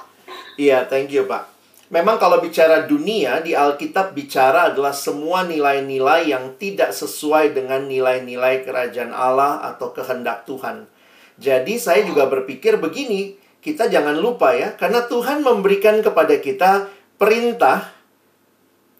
[0.61, 1.48] Iya thank you pak.
[1.92, 8.64] Memang kalau bicara dunia di Alkitab bicara adalah semua nilai-nilai yang tidak sesuai dengan nilai-nilai
[8.64, 10.90] kerajaan Allah atau kehendak Tuhan.
[11.38, 17.96] Jadi saya juga berpikir begini, kita jangan lupa ya, karena Tuhan memberikan kepada kita perintah,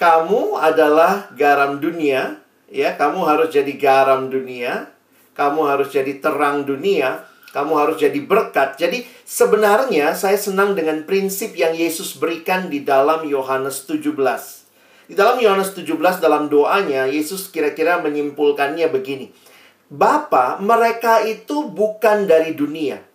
[0.01, 2.41] kamu adalah garam dunia,
[2.73, 4.89] ya, kamu harus jadi garam dunia,
[5.37, 8.81] kamu harus jadi terang dunia, kamu harus jadi berkat.
[8.81, 14.17] Jadi sebenarnya saya senang dengan prinsip yang Yesus berikan di dalam Yohanes 17.
[15.05, 19.29] Di dalam Yohanes 17 dalam doanya Yesus kira-kira menyimpulkannya begini.
[19.93, 23.13] Bapa, mereka itu bukan dari dunia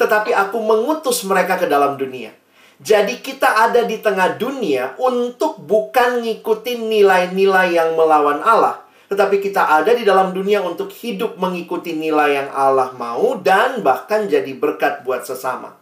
[0.00, 2.32] tetapi aku mengutus mereka ke dalam dunia.
[2.80, 8.80] Jadi kita ada di tengah dunia untuk bukan ngikutin nilai-nilai yang melawan Allah.
[9.12, 14.24] Tetapi kita ada di dalam dunia untuk hidup mengikuti nilai yang Allah mau dan bahkan
[14.24, 15.76] jadi berkat buat sesama.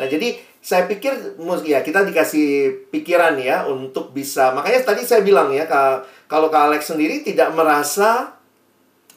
[0.00, 1.36] Nah jadi saya pikir
[1.68, 2.48] ya kita dikasih
[2.88, 4.56] pikiran ya untuk bisa.
[4.56, 5.68] Makanya tadi saya bilang ya
[6.30, 8.40] kalau Kak Alex sendiri tidak merasa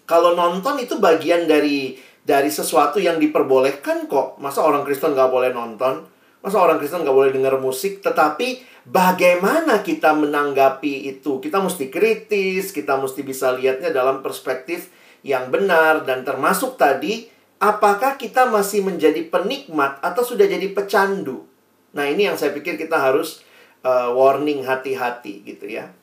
[0.10, 1.96] kalau nonton itu bagian dari
[2.26, 4.42] dari sesuatu yang diperbolehkan kok.
[4.42, 6.10] Masa orang Kristen nggak boleh nonton?
[6.42, 8.02] Masa orang Kristen nggak boleh dengar musik?
[8.02, 11.38] Tetapi bagaimana kita menanggapi itu?
[11.38, 14.90] Kita mesti kritis, kita mesti bisa lihatnya dalam perspektif
[15.22, 16.02] yang benar.
[16.02, 17.30] Dan termasuk tadi,
[17.62, 21.46] apakah kita masih menjadi penikmat atau sudah jadi pecandu?
[21.94, 23.46] Nah ini yang saya pikir kita harus
[23.86, 25.94] uh, warning hati-hati gitu ya.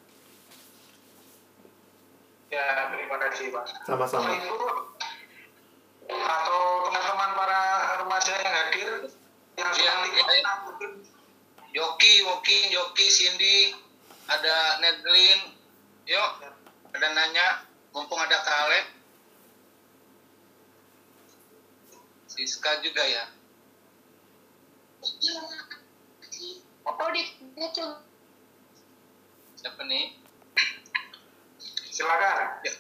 [2.53, 3.65] Ya, terima kasih Pak.
[3.89, 4.29] Sama-sama
[6.11, 7.61] atau teman-teman para
[8.03, 8.91] remaja yang hadir
[9.59, 10.53] yang sudah ya, ya.
[10.67, 10.91] mungkin
[11.73, 13.73] Yoki, Woki, Yoki, Cindy,
[14.29, 15.57] ada Nedlin,
[16.05, 16.31] yuk
[16.93, 17.65] ada nanya,
[17.97, 18.87] mumpung ada Kaleb,
[22.29, 23.25] Siska juga ya.
[29.57, 30.19] Siapa nih?
[31.93, 32.37] Silakan.
[32.65, 32.73] Ya.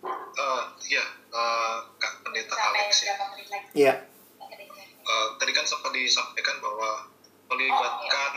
[0.00, 3.14] Uh, ya, uh, Kak Pendeta Alex ya.
[3.76, 3.94] Iya.
[5.00, 7.10] Uh, tadi kan sempat disampaikan bahwa
[7.50, 8.32] melibatkan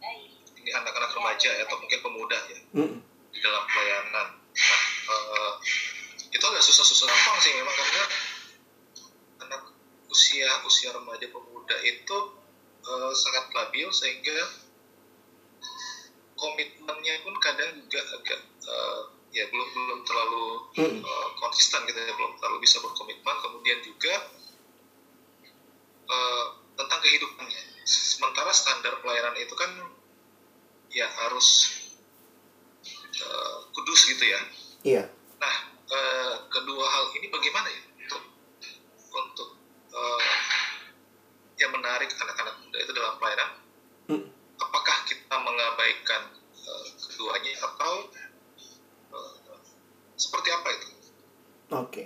[0.00, 0.58] oh, iya.
[0.58, 2.94] ini anak-anak remaja ya, atau mungkin pemuda ya mm.
[3.30, 4.28] di dalam pelayanan.
[4.50, 4.82] Nah,
[5.14, 5.52] uh,
[6.30, 8.04] itu agak susah-susah gampang sih memang karena
[9.46, 9.62] anak
[10.10, 12.18] usia usia remaja pemuda itu
[12.86, 14.38] uh, sangat labil sehingga
[16.34, 20.98] komitmennya pun kadang juga agak uh, ya belum belum terlalu hmm.
[21.06, 23.36] uh, konsisten gitu ya belum terlalu bisa berkomitmen.
[23.42, 24.14] Kemudian juga
[26.10, 27.62] uh, tentang kehidupannya.
[27.86, 29.70] Sementara standar pelayanan itu kan
[30.90, 31.70] ya harus
[33.22, 34.40] uh, kudus gitu ya.
[34.82, 35.04] Iya.
[35.38, 35.56] Nah
[35.90, 38.22] uh, kedua hal ini bagaimana ya untuk
[39.14, 39.48] untuk
[39.94, 40.22] uh,
[41.60, 43.50] yang menarik anak-anak muda itu dalam pelayanan?
[44.10, 44.26] Hmm.
[44.58, 46.34] apakah kita mengabaikan
[46.66, 48.10] uh, keduanya atau
[50.30, 50.86] seperti apa itu?
[51.74, 52.04] Oke.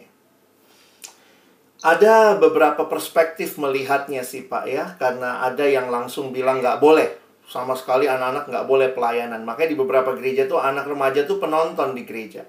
[1.85, 7.77] Ada beberapa perspektif melihatnya sih Pak ya, karena ada yang langsung bilang nggak boleh sama
[7.77, 9.45] sekali anak-anak nggak boleh pelayanan.
[9.45, 12.49] Makanya di beberapa gereja tuh anak remaja tuh penonton di gereja.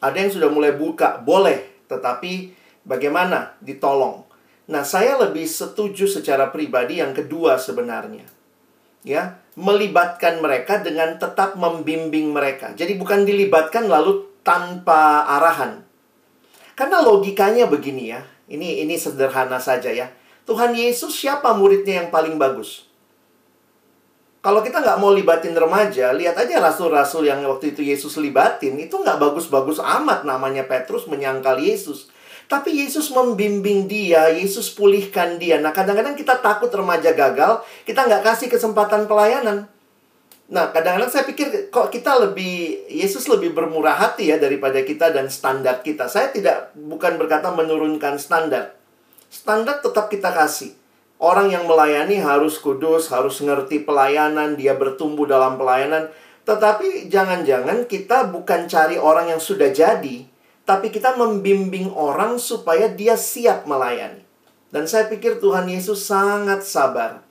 [0.00, 2.56] Ada yang sudah mulai buka, boleh tetapi
[2.88, 4.24] bagaimana ditolong.
[4.72, 8.24] Nah, saya lebih setuju secara pribadi yang kedua sebenarnya.
[9.04, 12.72] Ya, melibatkan mereka dengan tetap membimbing mereka.
[12.72, 15.82] Jadi bukan dilibatkan lalu tanpa arahan.
[16.74, 18.22] Karena logikanya begini ya.
[18.50, 20.10] Ini ini sederhana saja ya.
[20.42, 22.90] Tuhan Yesus siapa muridnya yang paling bagus?
[24.42, 28.98] Kalau kita nggak mau libatin remaja, lihat aja rasul-rasul yang waktu itu Yesus libatin, itu
[28.98, 32.10] nggak bagus-bagus amat namanya Petrus menyangkal Yesus.
[32.50, 35.62] Tapi Yesus membimbing dia, Yesus pulihkan dia.
[35.62, 39.70] Nah kadang-kadang kita takut remaja gagal, kita nggak kasih kesempatan pelayanan.
[40.52, 45.32] Nah kadang-kadang saya pikir kok kita lebih, Yesus lebih bermurah hati ya daripada kita dan
[45.32, 46.12] standar kita.
[46.12, 48.76] Saya tidak, bukan berkata menurunkan standar.
[49.32, 50.76] Standar tetap kita kasih.
[51.16, 56.12] Orang yang melayani harus kudus, harus ngerti pelayanan, dia bertumbuh dalam pelayanan.
[56.44, 60.28] Tetapi jangan-jangan kita bukan cari orang yang sudah jadi,
[60.68, 64.20] tapi kita membimbing orang supaya dia siap melayani.
[64.68, 67.21] Dan saya pikir Tuhan Yesus sangat sabar.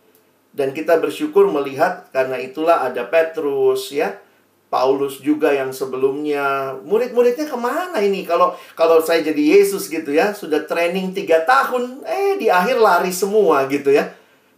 [0.52, 4.20] Dan kita bersyukur melihat karena itulah ada Petrus ya,
[4.68, 6.76] Paulus juga yang sebelumnya.
[6.84, 8.24] Murid-muridnya ke mana ini?
[8.28, 13.12] Kalau kalau saya jadi Yesus gitu ya sudah training tiga tahun eh di akhir lari
[13.12, 14.12] semua gitu ya.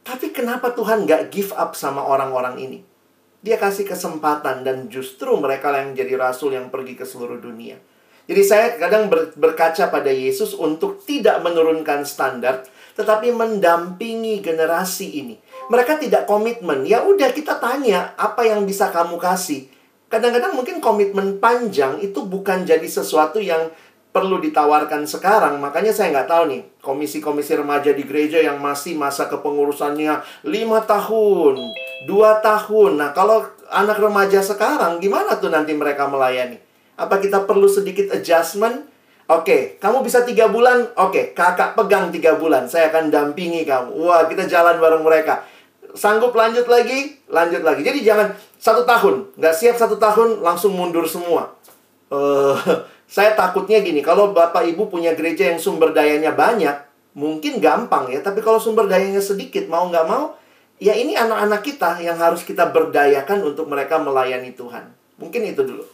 [0.06, 2.80] Tapi kenapa Tuhan nggak give up sama orang-orang ini?
[3.42, 7.76] Dia kasih kesempatan dan justru mereka yang jadi rasul yang pergi ke seluruh dunia.
[8.24, 12.64] Jadi saya kadang ber, berkaca pada Yesus untuk tidak menurunkan standar
[12.94, 15.36] tetapi mendampingi generasi ini
[15.72, 19.70] mereka tidak komitmen ya udah kita tanya apa yang bisa kamu kasih
[20.14, 23.74] Kadang-kadang mungkin komitmen panjang itu bukan jadi sesuatu yang
[24.14, 25.58] perlu ditawarkan sekarang.
[25.58, 30.54] Makanya saya nggak tahu nih, komisi-komisi remaja di gereja yang masih masa kepengurusannya 5
[30.86, 31.56] tahun,
[32.06, 32.92] 2 tahun.
[32.94, 33.42] Nah, kalau
[33.74, 36.62] anak remaja sekarang, gimana tuh nanti mereka melayani?
[36.94, 38.86] Apa kita perlu sedikit adjustment?
[39.26, 40.94] Oke, kamu bisa tiga bulan.
[40.94, 42.70] Oke, kakak pegang tiga bulan.
[42.70, 43.98] Saya akan dampingi kamu.
[43.98, 45.42] Wah, kita jalan bareng mereka
[45.94, 47.82] sanggup lanjut lagi, lanjut lagi.
[47.86, 51.54] Jadi jangan satu tahun, nggak siap satu tahun langsung mundur semua.
[52.10, 52.58] Uh,
[53.16, 56.74] saya takutnya gini, kalau bapak ibu punya gereja yang sumber dayanya banyak,
[57.14, 58.20] mungkin gampang ya.
[58.20, 60.34] Tapi kalau sumber dayanya sedikit, mau nggak mau,
[60.82, 64.90] ya ini anak-anak kita yang harus kita berdayakan untuk mereka melayani Tuhan.
[65.22, 65.86] Mungkin itu dulu.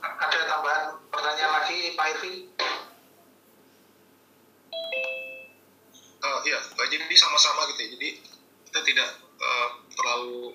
[0.00, 2.50] Ada tambahan pertanyaan lagi, Pak Irvin?
[6.20, 6.58] uh, ya
[7.40, 7.88] sama-sama gitu ya.
[7.96, 8.08] Jadi
[8.68, 9.08] kita tidak
[9.40, 10.52] uh, terlalu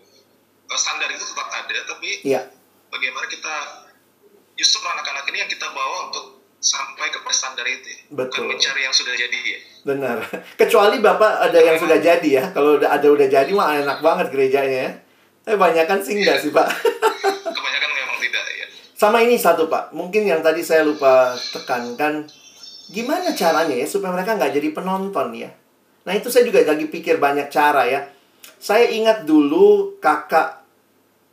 [0.70, 2.46] uh, standar itu tetap ada tapi ya.
[2.94, 3.56] bagaimana kita
[4.54, 8.00] justru anak-anak ini yang kita bawa untuk sampai ke standar itu ya.
[8.14, 8.46] Betul.
[8.46, 9.60] bukan mencari yang sudah jadi ya.
[9.82, 10.18] Benar.
[10.62, 12.44] Kecuali bapak ada yang sudah jadi ya.
[12.54, 14.92] Kalau udah ada udah jadi mah enak banget gerejanya ya.
[15.46, 16.70] Tapi banyak kan sih enggak sih pak.
[17.58, 18.66] Kebanyakan memang tidak ya
[18.96, 19.92] sama ini satu pak.
[19.92, 22.30] Mungkin yang tadi saya lupa tekankan.
[22.86, 25.50] Gimana caranya ya supaya mereka nggak jadi penonton ya
[26.06, 28.06] Nah itu saya juga lagi pikir banyak cara ya.
[28.62, 30.64] Saya ingat dulu kakak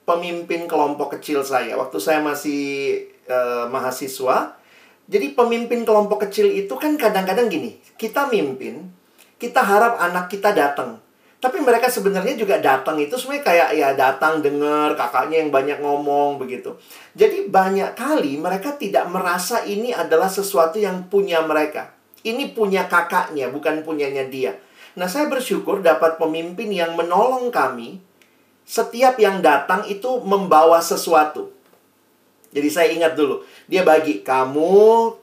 [0.02, 2.98] pemimpin kelompok kecil saya waktu saya masih
[3.28, 4.58] uh, mahasiswa.
[5.06, 8.88] Jadi pemimpin kelompok kecil itu kan kadang-kadang gini, kita mimpin,
[9.36, 11.02] kita harap anak kita datang.
[11.42, 16.38] Tapi mereka sebenarnya juga datang itu sebenarnya kayak ya datang dengar kakaknya yang banyak ngomong
[16.38, 16.78] begitu.
[17.18, 21.90] Jadi banyak kali mereka tidak merasa ini adalah sesuatu yang punya mereka.
[22.22, 24.54] Ini punya kakaknya, bukan punyanya dia.
[24.94, 27.98] Nah, saya bersyukur dapat pemimpin yang menolong kami.
[28.62, 31.50] Setiap yang datang itu membawa sesuatu.
[32.52, 34.70] Jadi saya ingat dulu, dia bagi kamu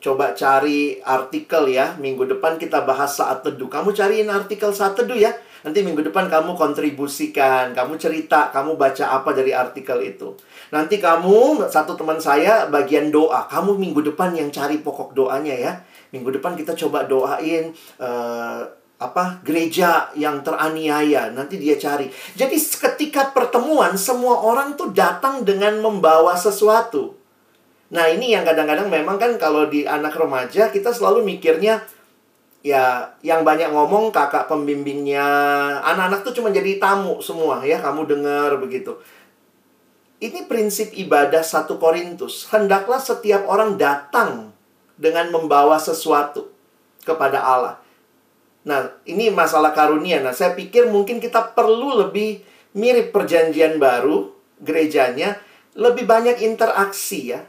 [0.02, 1.94] coba cari artikel ya.
[2.02, 3.70] Minggu depan kita bahas saat teduh.
[3.70, 5.30] Kamu cariin artikel saat teduh ya.
[5.62, 10.34] Nanti minggu depan kamu kontribusikan, kamu cerita, kamu baca apa dari artikel itu.
[10.74, 13.46] Nanti kamu, satu teman saya bagian doa.
[13.46, 15.74] Kamu minggu depan yang cari pokok doanya ya
[16.10, 18.62] minggu depan kita coba doain uh,
[19.00, 21.32] apa gereja yang teraniaya.
[21.32, 22.12] Nanti dia cari.
[22.36, 27.16] Jadi ketika pertemuan semua orang tuh datang dengan membawa sesuatu.
[27.90, 31.82] Nah ini yang kadang-kadang memang kan kalau di anak remaja kita selalu mikirnya
[32.60, 35.24] ya yang banyak ngomong kakak pembimbingnya
[35.80, 39.00] anak-anak tuh cuma jadi tamu semua ya kamu dengar begitu.
[40.20, 42.52] Ini prinsip ibadah satu Korintus.
[42.52, 44.49] Hendaklah setiap orang datang
[45.00, 46.52] dengan membawa sesuatu
[47.08, 47.80] kepada Allah.
[48.68, 50.20] Nah, ini masalah karunia.
[50.20, 52.44] Nah, saya pikir mungkin kita perlu lebih
[52.76, 55.40] mirip perjanjian baru gerejanya,
[55.80, 57.48] lebih banyak interaksi ya.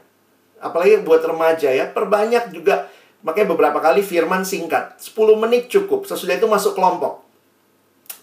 [0.62, 2.86] Apalagi buat remaja ya, perbanyak juga
[3.26, 6.06] makanya beberapa kali firman singkat, 10 menit cukup.
[6.06, 7.26] Sesudah itu masuk kelompok.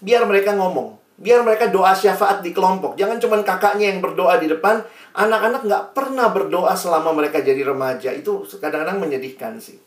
[0.00, 0.96] Biar mereka ngomong.
[1.18, 2.94] Biar mereka doa syafaat di kelompok.
[2.94, 4.86] Jangan cuma kakaknya yang berdoa di depan.
[5.18, 8.14] Anak-anak nggak pernah berdoa selama mereka jadi remaja.
[8.14, 9.82] Itu kadang-kadang menyedihkan sih.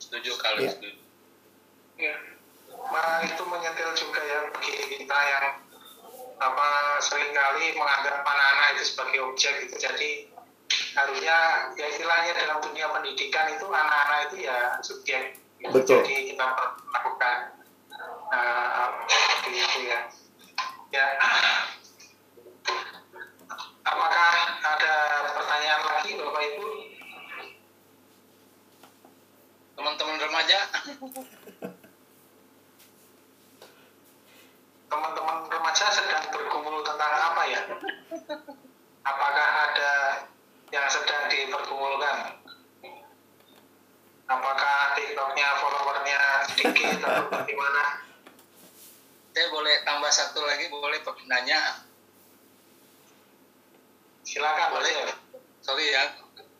[0.00, 0.64] Setuju kali.
[0.64, 0.72] Ya.
[0.72, 0.96] Setuju.
[2.00, 2.16] Ya.
[2.88, 5.46] Nah, itu menyentil juga ya bagi kita yang
[6.40, 6.68] apa
[7.04, 9.76] sering kali menganggap anak-anak itu sebagai objek gitu.
[9.76, 10.32] Jadi
[10.96, 11.36] harusnya
[11.76, 15.36] ya istilahnya dalam dunia pendidikan itu anak-anak itu ya subjek.
[15.60, 15.76] Gitu.
[15.76, 16.00] Betul.
[16.08, 17.12] Jadi kita perlu
[18.32, 18.88] uh,
[19.80, 20.00] ya.
[20.92, 21.06] Ya.
[23.84, 24.94] Apakah ada
[25.32, 26.66] pertanyaan lagi Bapak Ibu?
[29.78, 30.58] Teman-teman remaja,
[34.90, 37.62] teman-teman remaja sedang bergumul tentang apa ya?
[39.06, 39.92] Apakah ada
[40.74, 42.42] yang sedang dipergumulkan?
[44.28, 46.20] Apakah TikToknya followernya
[46.52, 48.07] sedikit atau bagaimana?
[49.38, 50.98] Saya boleh tambah satu lagi, boleh
[51.30, 51.86] nanya.
[54.26, 55.14] Silakan Boleh.
[55.62, 56.10] Sorry ya,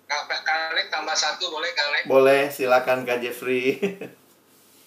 [0.06, 2.06] Kak tambah satu boleh Kalek?
[2.06, 3.74] Boleh, silakan Kak Jeffrey.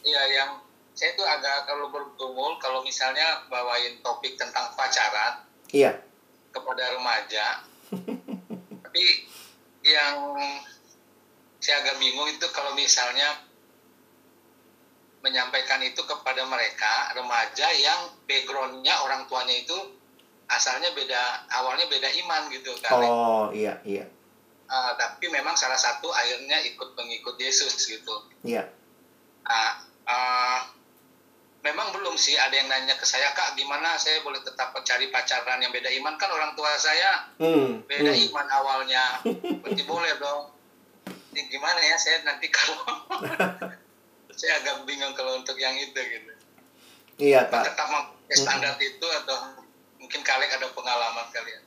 [0.02, 0.58] Iya, yang
[0.98, 5.94] saya tuh agak kalau bergumul kalau misalnya bawain topik tentang pacaran iya.
[6.50, 7.62] kepada remaja.
[8.90, 9.06] Tapi
[9.86, 10.42] yang
[11.62, 13.46] saya agak bingung itu kalau misalnya
[15.22, 19.78] menyampaikan itu kepada mereka remaja yang backgroundnya orang tuanya itu
[20.50, 24.06] asalnya beda awalnya beda iman gitu kan Oh, iya, iya.
[24.68, 28.66] Ah, tapi memang salah satu akhirnya ikut pengikut Yesus gitu Iya.
[29.46, 29.72] Nah,
[30.10, 30.60] ah,
[31.62, 35.62] memang belum sih ada yang nanya ke saya kak gimana saya boleh tetap mencari pacaran
[35.62, 37.86] yang beda iman kan orang tua saya Hmm.
[37.86, 38.26] beda hmm.
[38.34, 39.04] iman awalnya
[39.62, 40.50] berarti boleh dong
[41.32, 42.82] ini gimana ya saya nanti kalau
[44.36, 46.34] saya agak bingung kalau untuk yang itu gitu
[47.22, 47.78] Iya, Apa Kak.
[47.78, 47.90] tetap
[48.34, 49.38] standar itu atau
[50.02, 51.62] mungkin kalian ada pengalaman kalian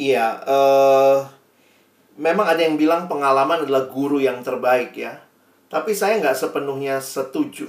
[0.00, 1.18] Iya, eh
[2.16, 5.20] memang ada yang bilang pengalaman adalah guru yang terbaik ya.
[5.68, 7.68] Tapi saya nggak sepenuhnya setuju.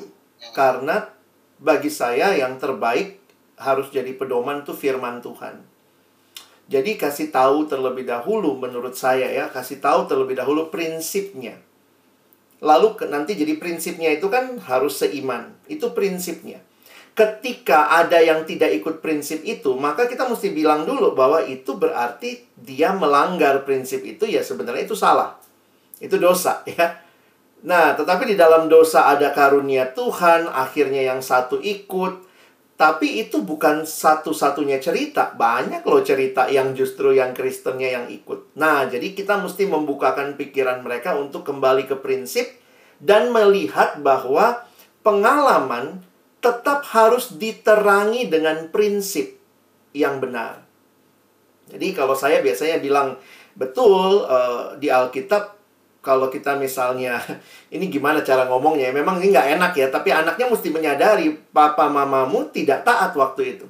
[0.56, 1.08] Karena
[1.60, 3.20] bagi saya yang terbaik
[3.60, 5.64] harus jadi pedoman tuh firman Tuhan.
[6.68, 11.60] Jadi kasih tahu terlebih dahulu menurut saya ya, kasih tahu terlebih dahulu prinsipnya.
[12.64, 15.52] Lalu ke- nanti jadi prinsipnya itu kan harus seiman.
[15.68, 16.64] Itu prinsipnya.
[17.14, 22.48] Ketika ada yang tidak ikut prinsip itu, maka kita mesti bilang dulu bahwa itu berarti
[22.58, 25.38] dia melanggar prinsip itu ya sebenarnya itu salah.
[26.00, 27.04] Itu dosa ya.
[27.64, 32.33] Nah, tetapi di dalam dosa ada karunia Tuhan, akhirnya yang satu ikut.
[32.84, 35.32] Tapi itu bukan satu-satunya cerita.
[35.32, 38.60] Banyak loh cerita yang justru yang Kristennya yang ikut.
[38.60, 42.44] Nah, jadi kita mesti membukakan pikiran mereka untuk kembali ke prinsip
[43.00, 44.68] dan melihat bahwa
[45.00, 46.04] pengalaman
[46.44, 49.40] tetap harus diterangi dengan prinsip
[49.96, 50.68] yang benar.
[51.72, 53.16] Jadi kalau saya biasanya bilang
[53.56, 55.56] betul eh, di Alkitab
[56.04, 57.16] kalau kita misalnya
[57.76, 58.92] ini gimana cara ngomongnya?
[58.92, 63.66] Memang ini nggak enak ya tapi anaknya mesti menyadari papa mamamu tidak taat waktu itu.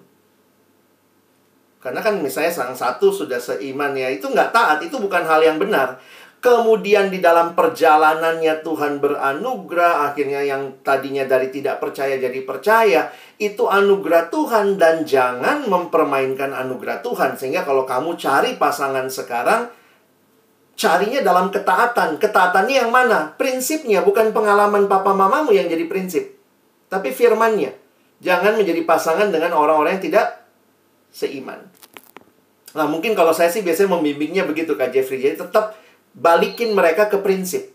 [1.78, 5.62] Karena kan misalnya sang satu sudah seiman ya itu nggak taat itu bukan hal yang
[5.62, 6.02] benar.
[6.44, 13.08] Kemudian di dalam perjalanannya Tuhan beranugerah akhirnya yang tadinya dari tidak percaya jadi percaya
[13.40, 17.40] itu anugerah Tuhan dan jangan mempermainkan anugerah Tuhan.
[17.40, 19.83] Sehingga kalau kamu cari pasangan sekarang
[20.74, 22.18] carinya dalam ketaatan.
[22.18, 23.34] Ketaatannya yang mana?
[23.38, 26.36] Prinsipnya, bukan pengalaman papa mamamu yang jadi prinsip.
[26.90, 27.74] Tapi firmannya.
[28.24, 30.28] Jangan menjadi pasangan dengan orang-orang yang tidak
[31.12, 31.60] seiman.
[32.74, 35.22] Nah, mungkin kalau saya sih biasanya membimbingnya begitu, Kak Jeffrey.
[35.22, 35.78] Jadi tetap
[36.18, 37.74] balikin mereka ke prinsip.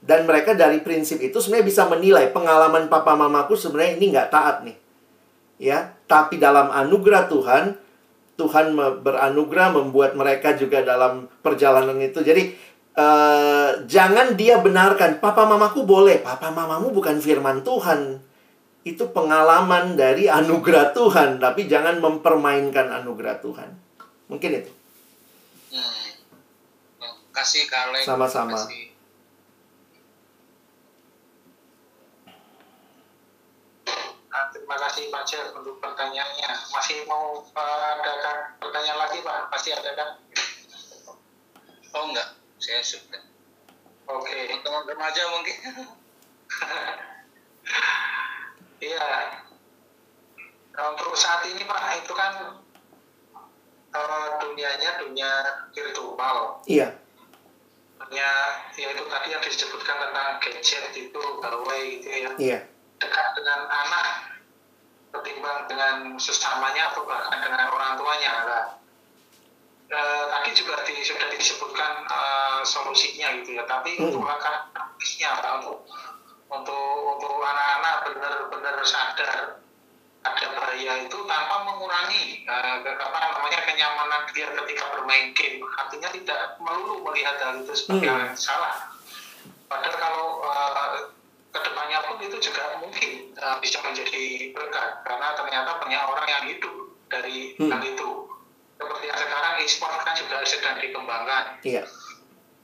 [0.00, 4.56] Dan mereka dari prinsip itu sebenarnya bisa menilai pengalaman papa mamaku sebenarnya ini nggak taat
[4.64, 4.76] nih.
[5.60, 7.76] Ya, tapi dalam anugerah Tuhan,
[8.40, 8.72] Tuhan
[9.04, 12.24] beranugerah membuat mereka juga dalam perjalanan itu.
[12.24, 12.56] Jadi
[12.96, 18.24] eh, jangan dia benarkan papa mamaku boleh, papa mamamu bukan firman Tuhan.
[18.80, 23.68] Itu pengalaman dari anugerah Tuhan, tapi jangan mempermainkan anugerah Tuhan.
[24.32, 24.72] Mungkin itu.
[25.76, 26.08] hmm.
[27.30, 28.56] kasih Kalek Sama-sama.
[28.56, 28.89] kasih.
[39.70, 40.10] Pasti ada kan?
[41.94, 43.22] oh enggak saya sudah
[44.10, 44.50] Oke.
[44.66, 45.58] teman remaja mungkin
[48.80, 49.06] Iya.
[50.74, 52.58] Nah, untuk saat ini Pak itu kan
[53.92, 55.30] eh, dunianya dunia
[55.70, 56.64] virtual.
[56.66, 56.96] Iya.
[58.00, 58.30] Dunia
[58.74, 62.30] ya itu tadi yang disebutkan tentang gadget itu gawai gitu ya.
[62.40, 62.58] Iya.
[62.98, 64.06] dekat dengan anak
[65.14, 68.32] ketimbang dengan sesamanya atau bahkan dengan orang tuanya.
[68.48, 68.79] Nah,
[69.90, 74.06] eh, tadi juga di, sudah disebutkan eh, solusinya gitu ya, tapi hmm.
[74.08, 75.84] untuk langkah praktisnya untuk
[76.50, 76.86] untuk
[77.16, 79.62] untuk anak-anak benar-benar sadar
[80.20, 86.60] ada bahaya itu tanpa mengurangi uh, apa namanya kenyamanan dia ketika bermain game artinya tidak
[86.60, 88.20] melulu melihat hal itu sebagai hmm.
[88.28, 88.92] yang salah
[89.64, 91.08] padahal kalau uh,
[91.50, 96.44] ke depannya pun itu juga mungkin uh, bisa menjadi berkat karena ternyata banyak orang yang
[96.52, 96.74] hidup
[97.08, 97.70] dari hmm.
[97.72, 98.10] hal itu
[98.80, 101.84] seperti yang sekarang e-sport kan juga sedang dikembangkan iya.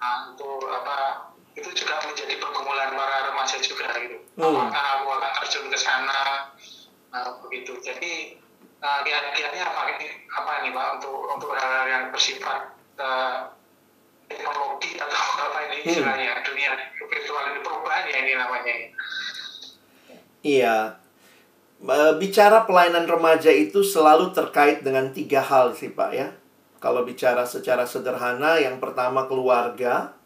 [0.00, 4.44] nah, untuk apa itu juga menjadi pergumulan para remaja juga gitu hmm.
[4.44, 6.52] apakah aku akan terjun ke sana
[7.12, 8.40] nah, begitu jadi
[8.80, 13.52] uh, kiat-kiatnya apa ini apa ini pak untuk untuk hal-hal yang bersifat uh,
[14.32, 15.20] teknologi atau
[15.52, 15.88] apa ini hmm.
[15.92, 16.44] istilahnya hmm.
[16.48, 18.74] dunia virtual ini perubahan ya ini namanya
[20.40, 20.76] iya
[22.16, 26.28] bicara pelayanan remaja itu selalu terkait dengan tiga hal sih pak ya
[26.80, 30.16] kalau bicara secara sederhana yang pertama keluarga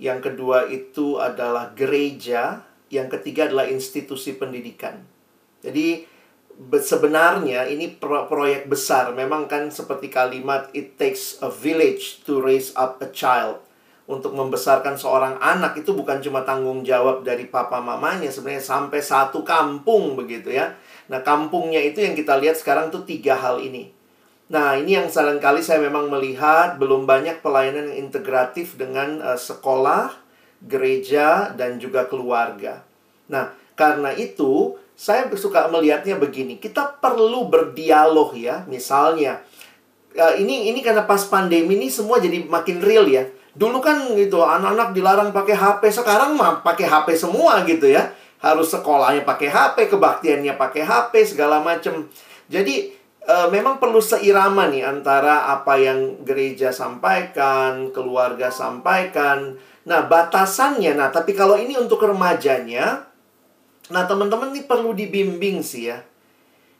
[0.00, 5.04] yang kedua itu adalah gereja yang ketiga adalah institusi pendidikan
[5.64, 6.08] jadi
[6.78, 9.10] sebenarnya ini pro proyek besar.
[9.16, 13.60] Memang kan seperti kalimat it takes a village to raise up a child.
[14.04, 19.40] Untuk membesarkan seorang anak itu bukan cuma tanggung jawab dari papa mamanya, sebenarnya sampai satu
[19.40, 20.76] kampung begitu ya.
[21.08, 23.92] Nah, kampungnya itu yang kita lihat sekarang tuh tiga hal ini.
[24.48, 25.08] Nah, ini yang
[25.40, 30.12] kali saya memang melihat belum banyak pelayanan yang integratif dengan uh, sekolah,
[30.64, 32.84] gereja, dan juga keluarga.
[33.32, 36.60] Nah, karena itu saya suka melihatnya begini.
[36.60, 38.68] Kita perlu berdialog ya.
[38.68, 39.40] Misalnya,
[40.12, 43.24] uh, ini ini karena pas pandemi ini semua jadi makin real ya.
[43.54, 48.12] Dulu kan gitu anak-anak dilarang pakai HP, sekarang mah pakai HP semua gitu ya.
[48.44, 52.04] Harus sekolahnya pakai HP, kebaktiannya pakai HP, segala macam.
[52.52, 52.92] Jadi
[53.24, 59.56] uh, memang perlu seirama nih antara apa yang gereja sampaikan, keluarga sampaikan.
[59.88, 63.08] Nah, batasannya nah, tapi kalau ini untuk remajanya,
[63.92, 66.00] Nah, teman-teman ini perlu dibimbing sih ya.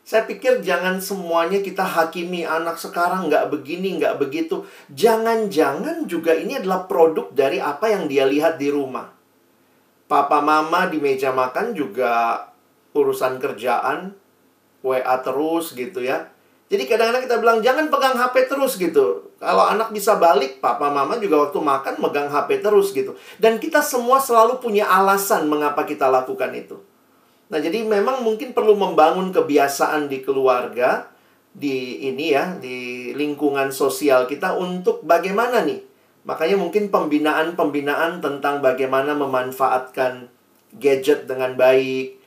[0.05, 4.65] Saya pikir jangan semuanya kita hakimi anak sekarang nggak begini, nggak begitu.
[4.93, 9.14] Jangan-jangan juga ini adalah produk dari apa yang dia lihat di rumah.
[10.05, 12.45] Papa mama di meja makan juga
[12.93, 14.13] urusan kerjaan,
[14.85, 16.29] WA terus gitu ya.
[16.65, 19.29] Jadi kadang-kadang kita bilang jangan pegang HP terus gitu.
[19.37, 23.13] Kalau anak bisa balik, papa mama juga waktu makan megang HP terus gitu.
[23.37, 26.81] Dan kita semua selalu punya alasan mengapa kita lakukan itu.
[27.53, 31.05] Nah, jadi memang mungkin perlu membangun kebiasaan di keluarga,
[31.53, 35.94] di ini ya, di lingkungan sosial kita untuk bagaimana nih?
[36.25, 40.27] Makanya mungkin pembinaan-pembinaan tentang bagaimana memanfaatkan
[40.81, 42.17] gadget dengan baik.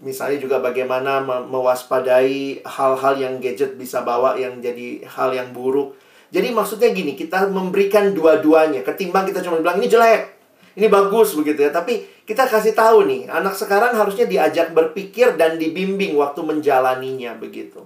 [0.00, 5.98] Misalnya juga bagaimana mewaspadai hal-hal yang gadget bisa bawa yang jadi hal yang buruk.
[6.30, 8.86] Jadi maksudnya gini, kita memberikan dua-duanya.
[8.86, 10.30] Ketimbang kita cuma bilang ini jelek,
[10.78, 11.74] ini bagus begitu ya.
[11.74, 17.82] Tapi kita kasih tahu nih, anak sekarang harusnya diajak berpikir dan dibimbing waktu menjalaninya begitu.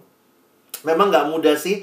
[0.84, 1.80] Memang nggak mudah sih,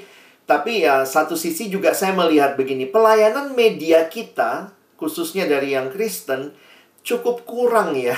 [0.52, 4.68] tapi ya satu sisi juga saya melihat begini, pelayanan media kita,
[5.00, 6.52] khususnya dari yang Kristen,
[7.00, 8.12] cukup kurang ya.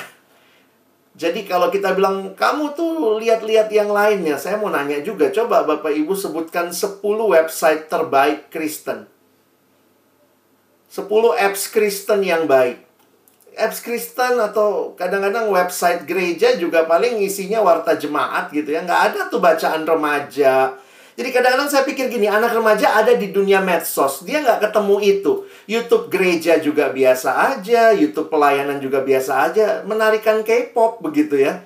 [1.15, 5.95] Jadi kalau kita bilang, kamu tuh lihat-lihat yang lainnya, saya mau nanya juga, coba Bapak
[5.95, 9.07] Ibu sebutkan 10 website terbaik Kristen.
[10.91, 11.07] 10
[11.39, 12.83] apps Kristen yang baik.
[13.55, 18.83] Apps Kristen atau kadang-kadang website gereja juga paling isinya warta jemaat gitu ya.
[18.83, 20.75] Nggak ada tuh bacaan remaja.
[21.15, 24.27] Jadi kadang-kadang saya pikir gini, anak remaja ada di dunia medsos.
[24.27, 25.33] Dia nggak ketemu itu.
[25.71, 27.95] YouTube gereja juga biasa aja.
[27.95, 29.67] YouTube pelayanan juga biasa aja.
[29.87, 31.63] Menarikan K-pop begitu ya.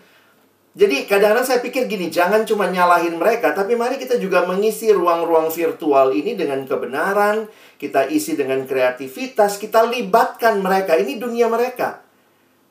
[0.79, 5.51] Jadi kadang-kadang saya pikir gini, jangan cuma nyalahin mereka, tapi mari kita juga mengisi ruang-ruang
[5.51, 7.51] virtual ini dengan kebenaran,
[7.83, 10.95] kita isi dengan kreativitas, kita libatkan mereka.
[10.95, 11.99] Ini dunia mereka.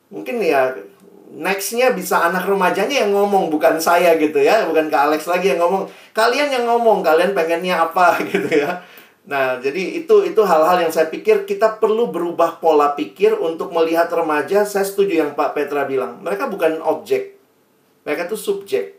[0.08, 0.72] Mungkin ya
[1.34, 5.60] nextnya bisa anak remajanya yang ngomong, bukan saya gitu ya, bukan ke Alex lagi yang
[5.60, 5.90] ngomong.
[6.16, 8.80] Kalian yang ngomong, kalian pengennya apa gitu ya.
[9.28, 14.08] Nah, jadi itu itu hal-hal yang saya pikir kita perlu berubah pola pikir untuk melihat
[14.08, 14.64] remaja.
[14.64, 17.38] Saya setuju yang Pak Petra bilang, mereka bukan objek
[18.08, 18.96] mereka tuh subjek.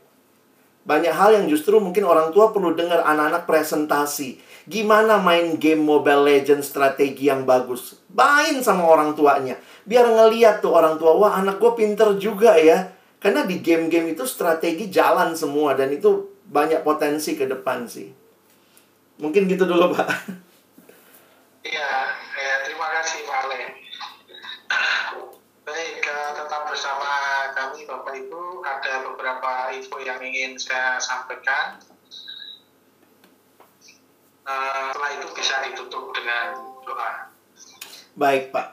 [0.86, 4.38] Banyak hal yang justru mungkin orang tua perlu dengar anak-anak presentasi.
[4.70, 7.98] Gimana main game Mobile Legends strategi yang bagus.
[8.14, 9.58] Main sama orang tuanya.
[9.82, 12.94] Biar ngeliat tuh orang tua, wah anak gue pinter juga ya.
[13.18, 15.74] Karena di game-game itu strategi jalan semua.
[15.74, 18.14] Dan itu banyak potensi ke depan sih.
[19.18, 20.08] Mungkin gitu dulu, Pak.
[21.66, 21.92] Iya,
[22.38, 23.62] ya, terima kasih Pak Ale.
[25.66, 26.06] Baik,
[26.38, 27.10] tetap bersama
[27.58, 28.62] kami Bapak Ibu.
[28.62, 29.02] Ada
[29.76, 31.78] info yang ingin saya sampaikan.
[34.50, 37.30] Uh, setelah itu bisa ditutup dengan doa.
[38.18, 38.68] Baik, Pak.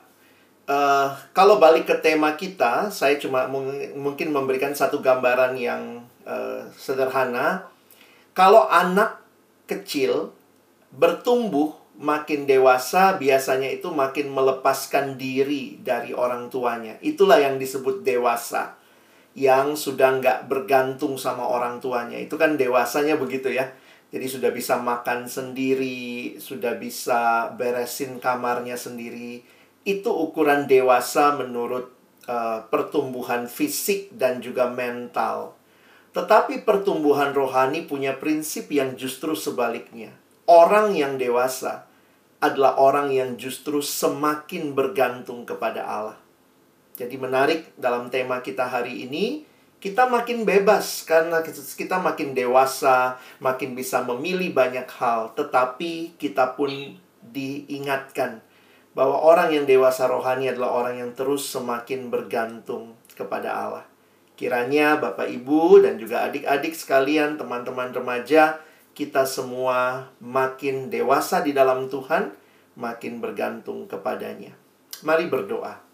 [0.64, 3.44] Uh, kalau balik ke tema kita, saya cuma
[3.92, 7.68] mungkin memberikan satu gambaran yang uh, sederhana.
[8.32, 9.20] Kalau anak
[9.68, 10.32] kecil
[10.96, 16.96] bertumbuh makin dewasa biasanya itu makin melepaskan diri dari orang tuanya.
[17.04, 18.80] Itulah yang disebut dewasa.
[19.36, 22.16] Yang sudah nggak bergantung sama orang tuanya.
[22.16, 23.68] Itu kan dewasanya begitu ya.
[24.14, 29.42] Jadi sudah bisa makan sendiri, sudah bisa beresin kamarnya sendiri.
[29.82, 31.90] Itu ukuran dewasa menurut
[32.30, 35.58] uh, pertumbuhan fisik dan juga mental.
[36.14, 40.14] Tetapi pertumbuhan rohani punya prinsip yang justru sebaliknya
[40.46, 41.84] orang yang dewasa
[42.38, 46.18] adalah orang yang justru semakin bergantung kepada Allah.
[46.96, 49.44] Jadi menarik dalam tema kita hari ini,
[49.76, 56.96] kita makin bebas karena kita makin dewasa, makin bisa memilih banyak hal, tetapi kita pun
[57.20, 58.40] diingatkan
[58.96, 63.84] bahwa orang yang dewasa rohani adalah orang yang terus semakin bergantung kepada Allah.
[64.36, 68.60] Kiranya Bapak Ibu dan juga adik-adik sekalian, teman-teman remaja,
[68.96, 72.32] kita semua makin dewasa di dalam Tuhan,
[72.80, 74.56] makin bergantung kepadanya.
[75.04, 75.85] Mari berdoa.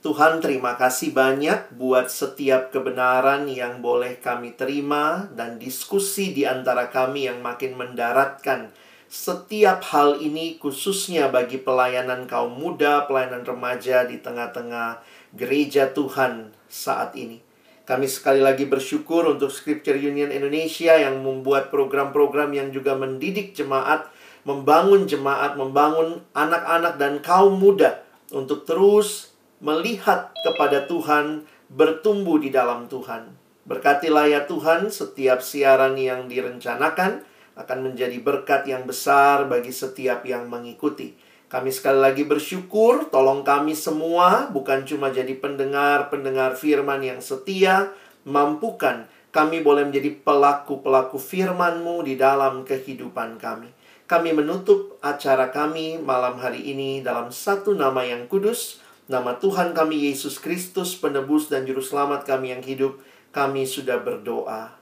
[0.00, 6.88] Tuhan, terima kasih banyak buat setiap kebenaran yang boleh kami terima dan diskusi di antara
[6.88, 8.72] kami yang makin mendaratkan
[9.12, 15.04] setiap hal ini khususnya bagi pelayanan kaum muda, pelayanan remaja di tengah-tengah
[15.36, 17.44] gereja Tuhan saat ini.
[17.84, 24.08] Kami sekali lagi bersyukur untuk Scripture Union Indonesia yang membuat program-program yang juga mendidik jemaat,
[24.48, 28.00] membangun jemaat, membangun anak-anak dan kaum muda
[28.32, 29.29] untuk terus
[29.60, 33.30] melihat kepada Tuhan, bertumbuh di dalam Tuhan.
[33.68, 37.22] Berkatilah ya Tuhan setiap siaran yang direncanakan
[37.54, 41.14] akan menjadi berkat yang besar bagi setiap yang mengikuti.
[41.50, 47.90] Kami sekali lagi bersyukur, tolong kami semua bukan cuma jadi pendengar-pendengar firman yang setia,
[48.22, 53.70] mampukan kami boleh menjadi pelaku-pelaku firman-Mu di dalam kehidupan kami.
[54.10, 60.08] Kami menutup acara kami malam hari ini dalam satu nama yang kudus, nama Tuhan kami
[60.08, 63.02] Yesus Kristus, penebus dan juru selamat kami yang hidup.
[63.34, 64.78] Kami sudah berdoa.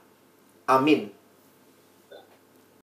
[0.69, 1.18] Amin.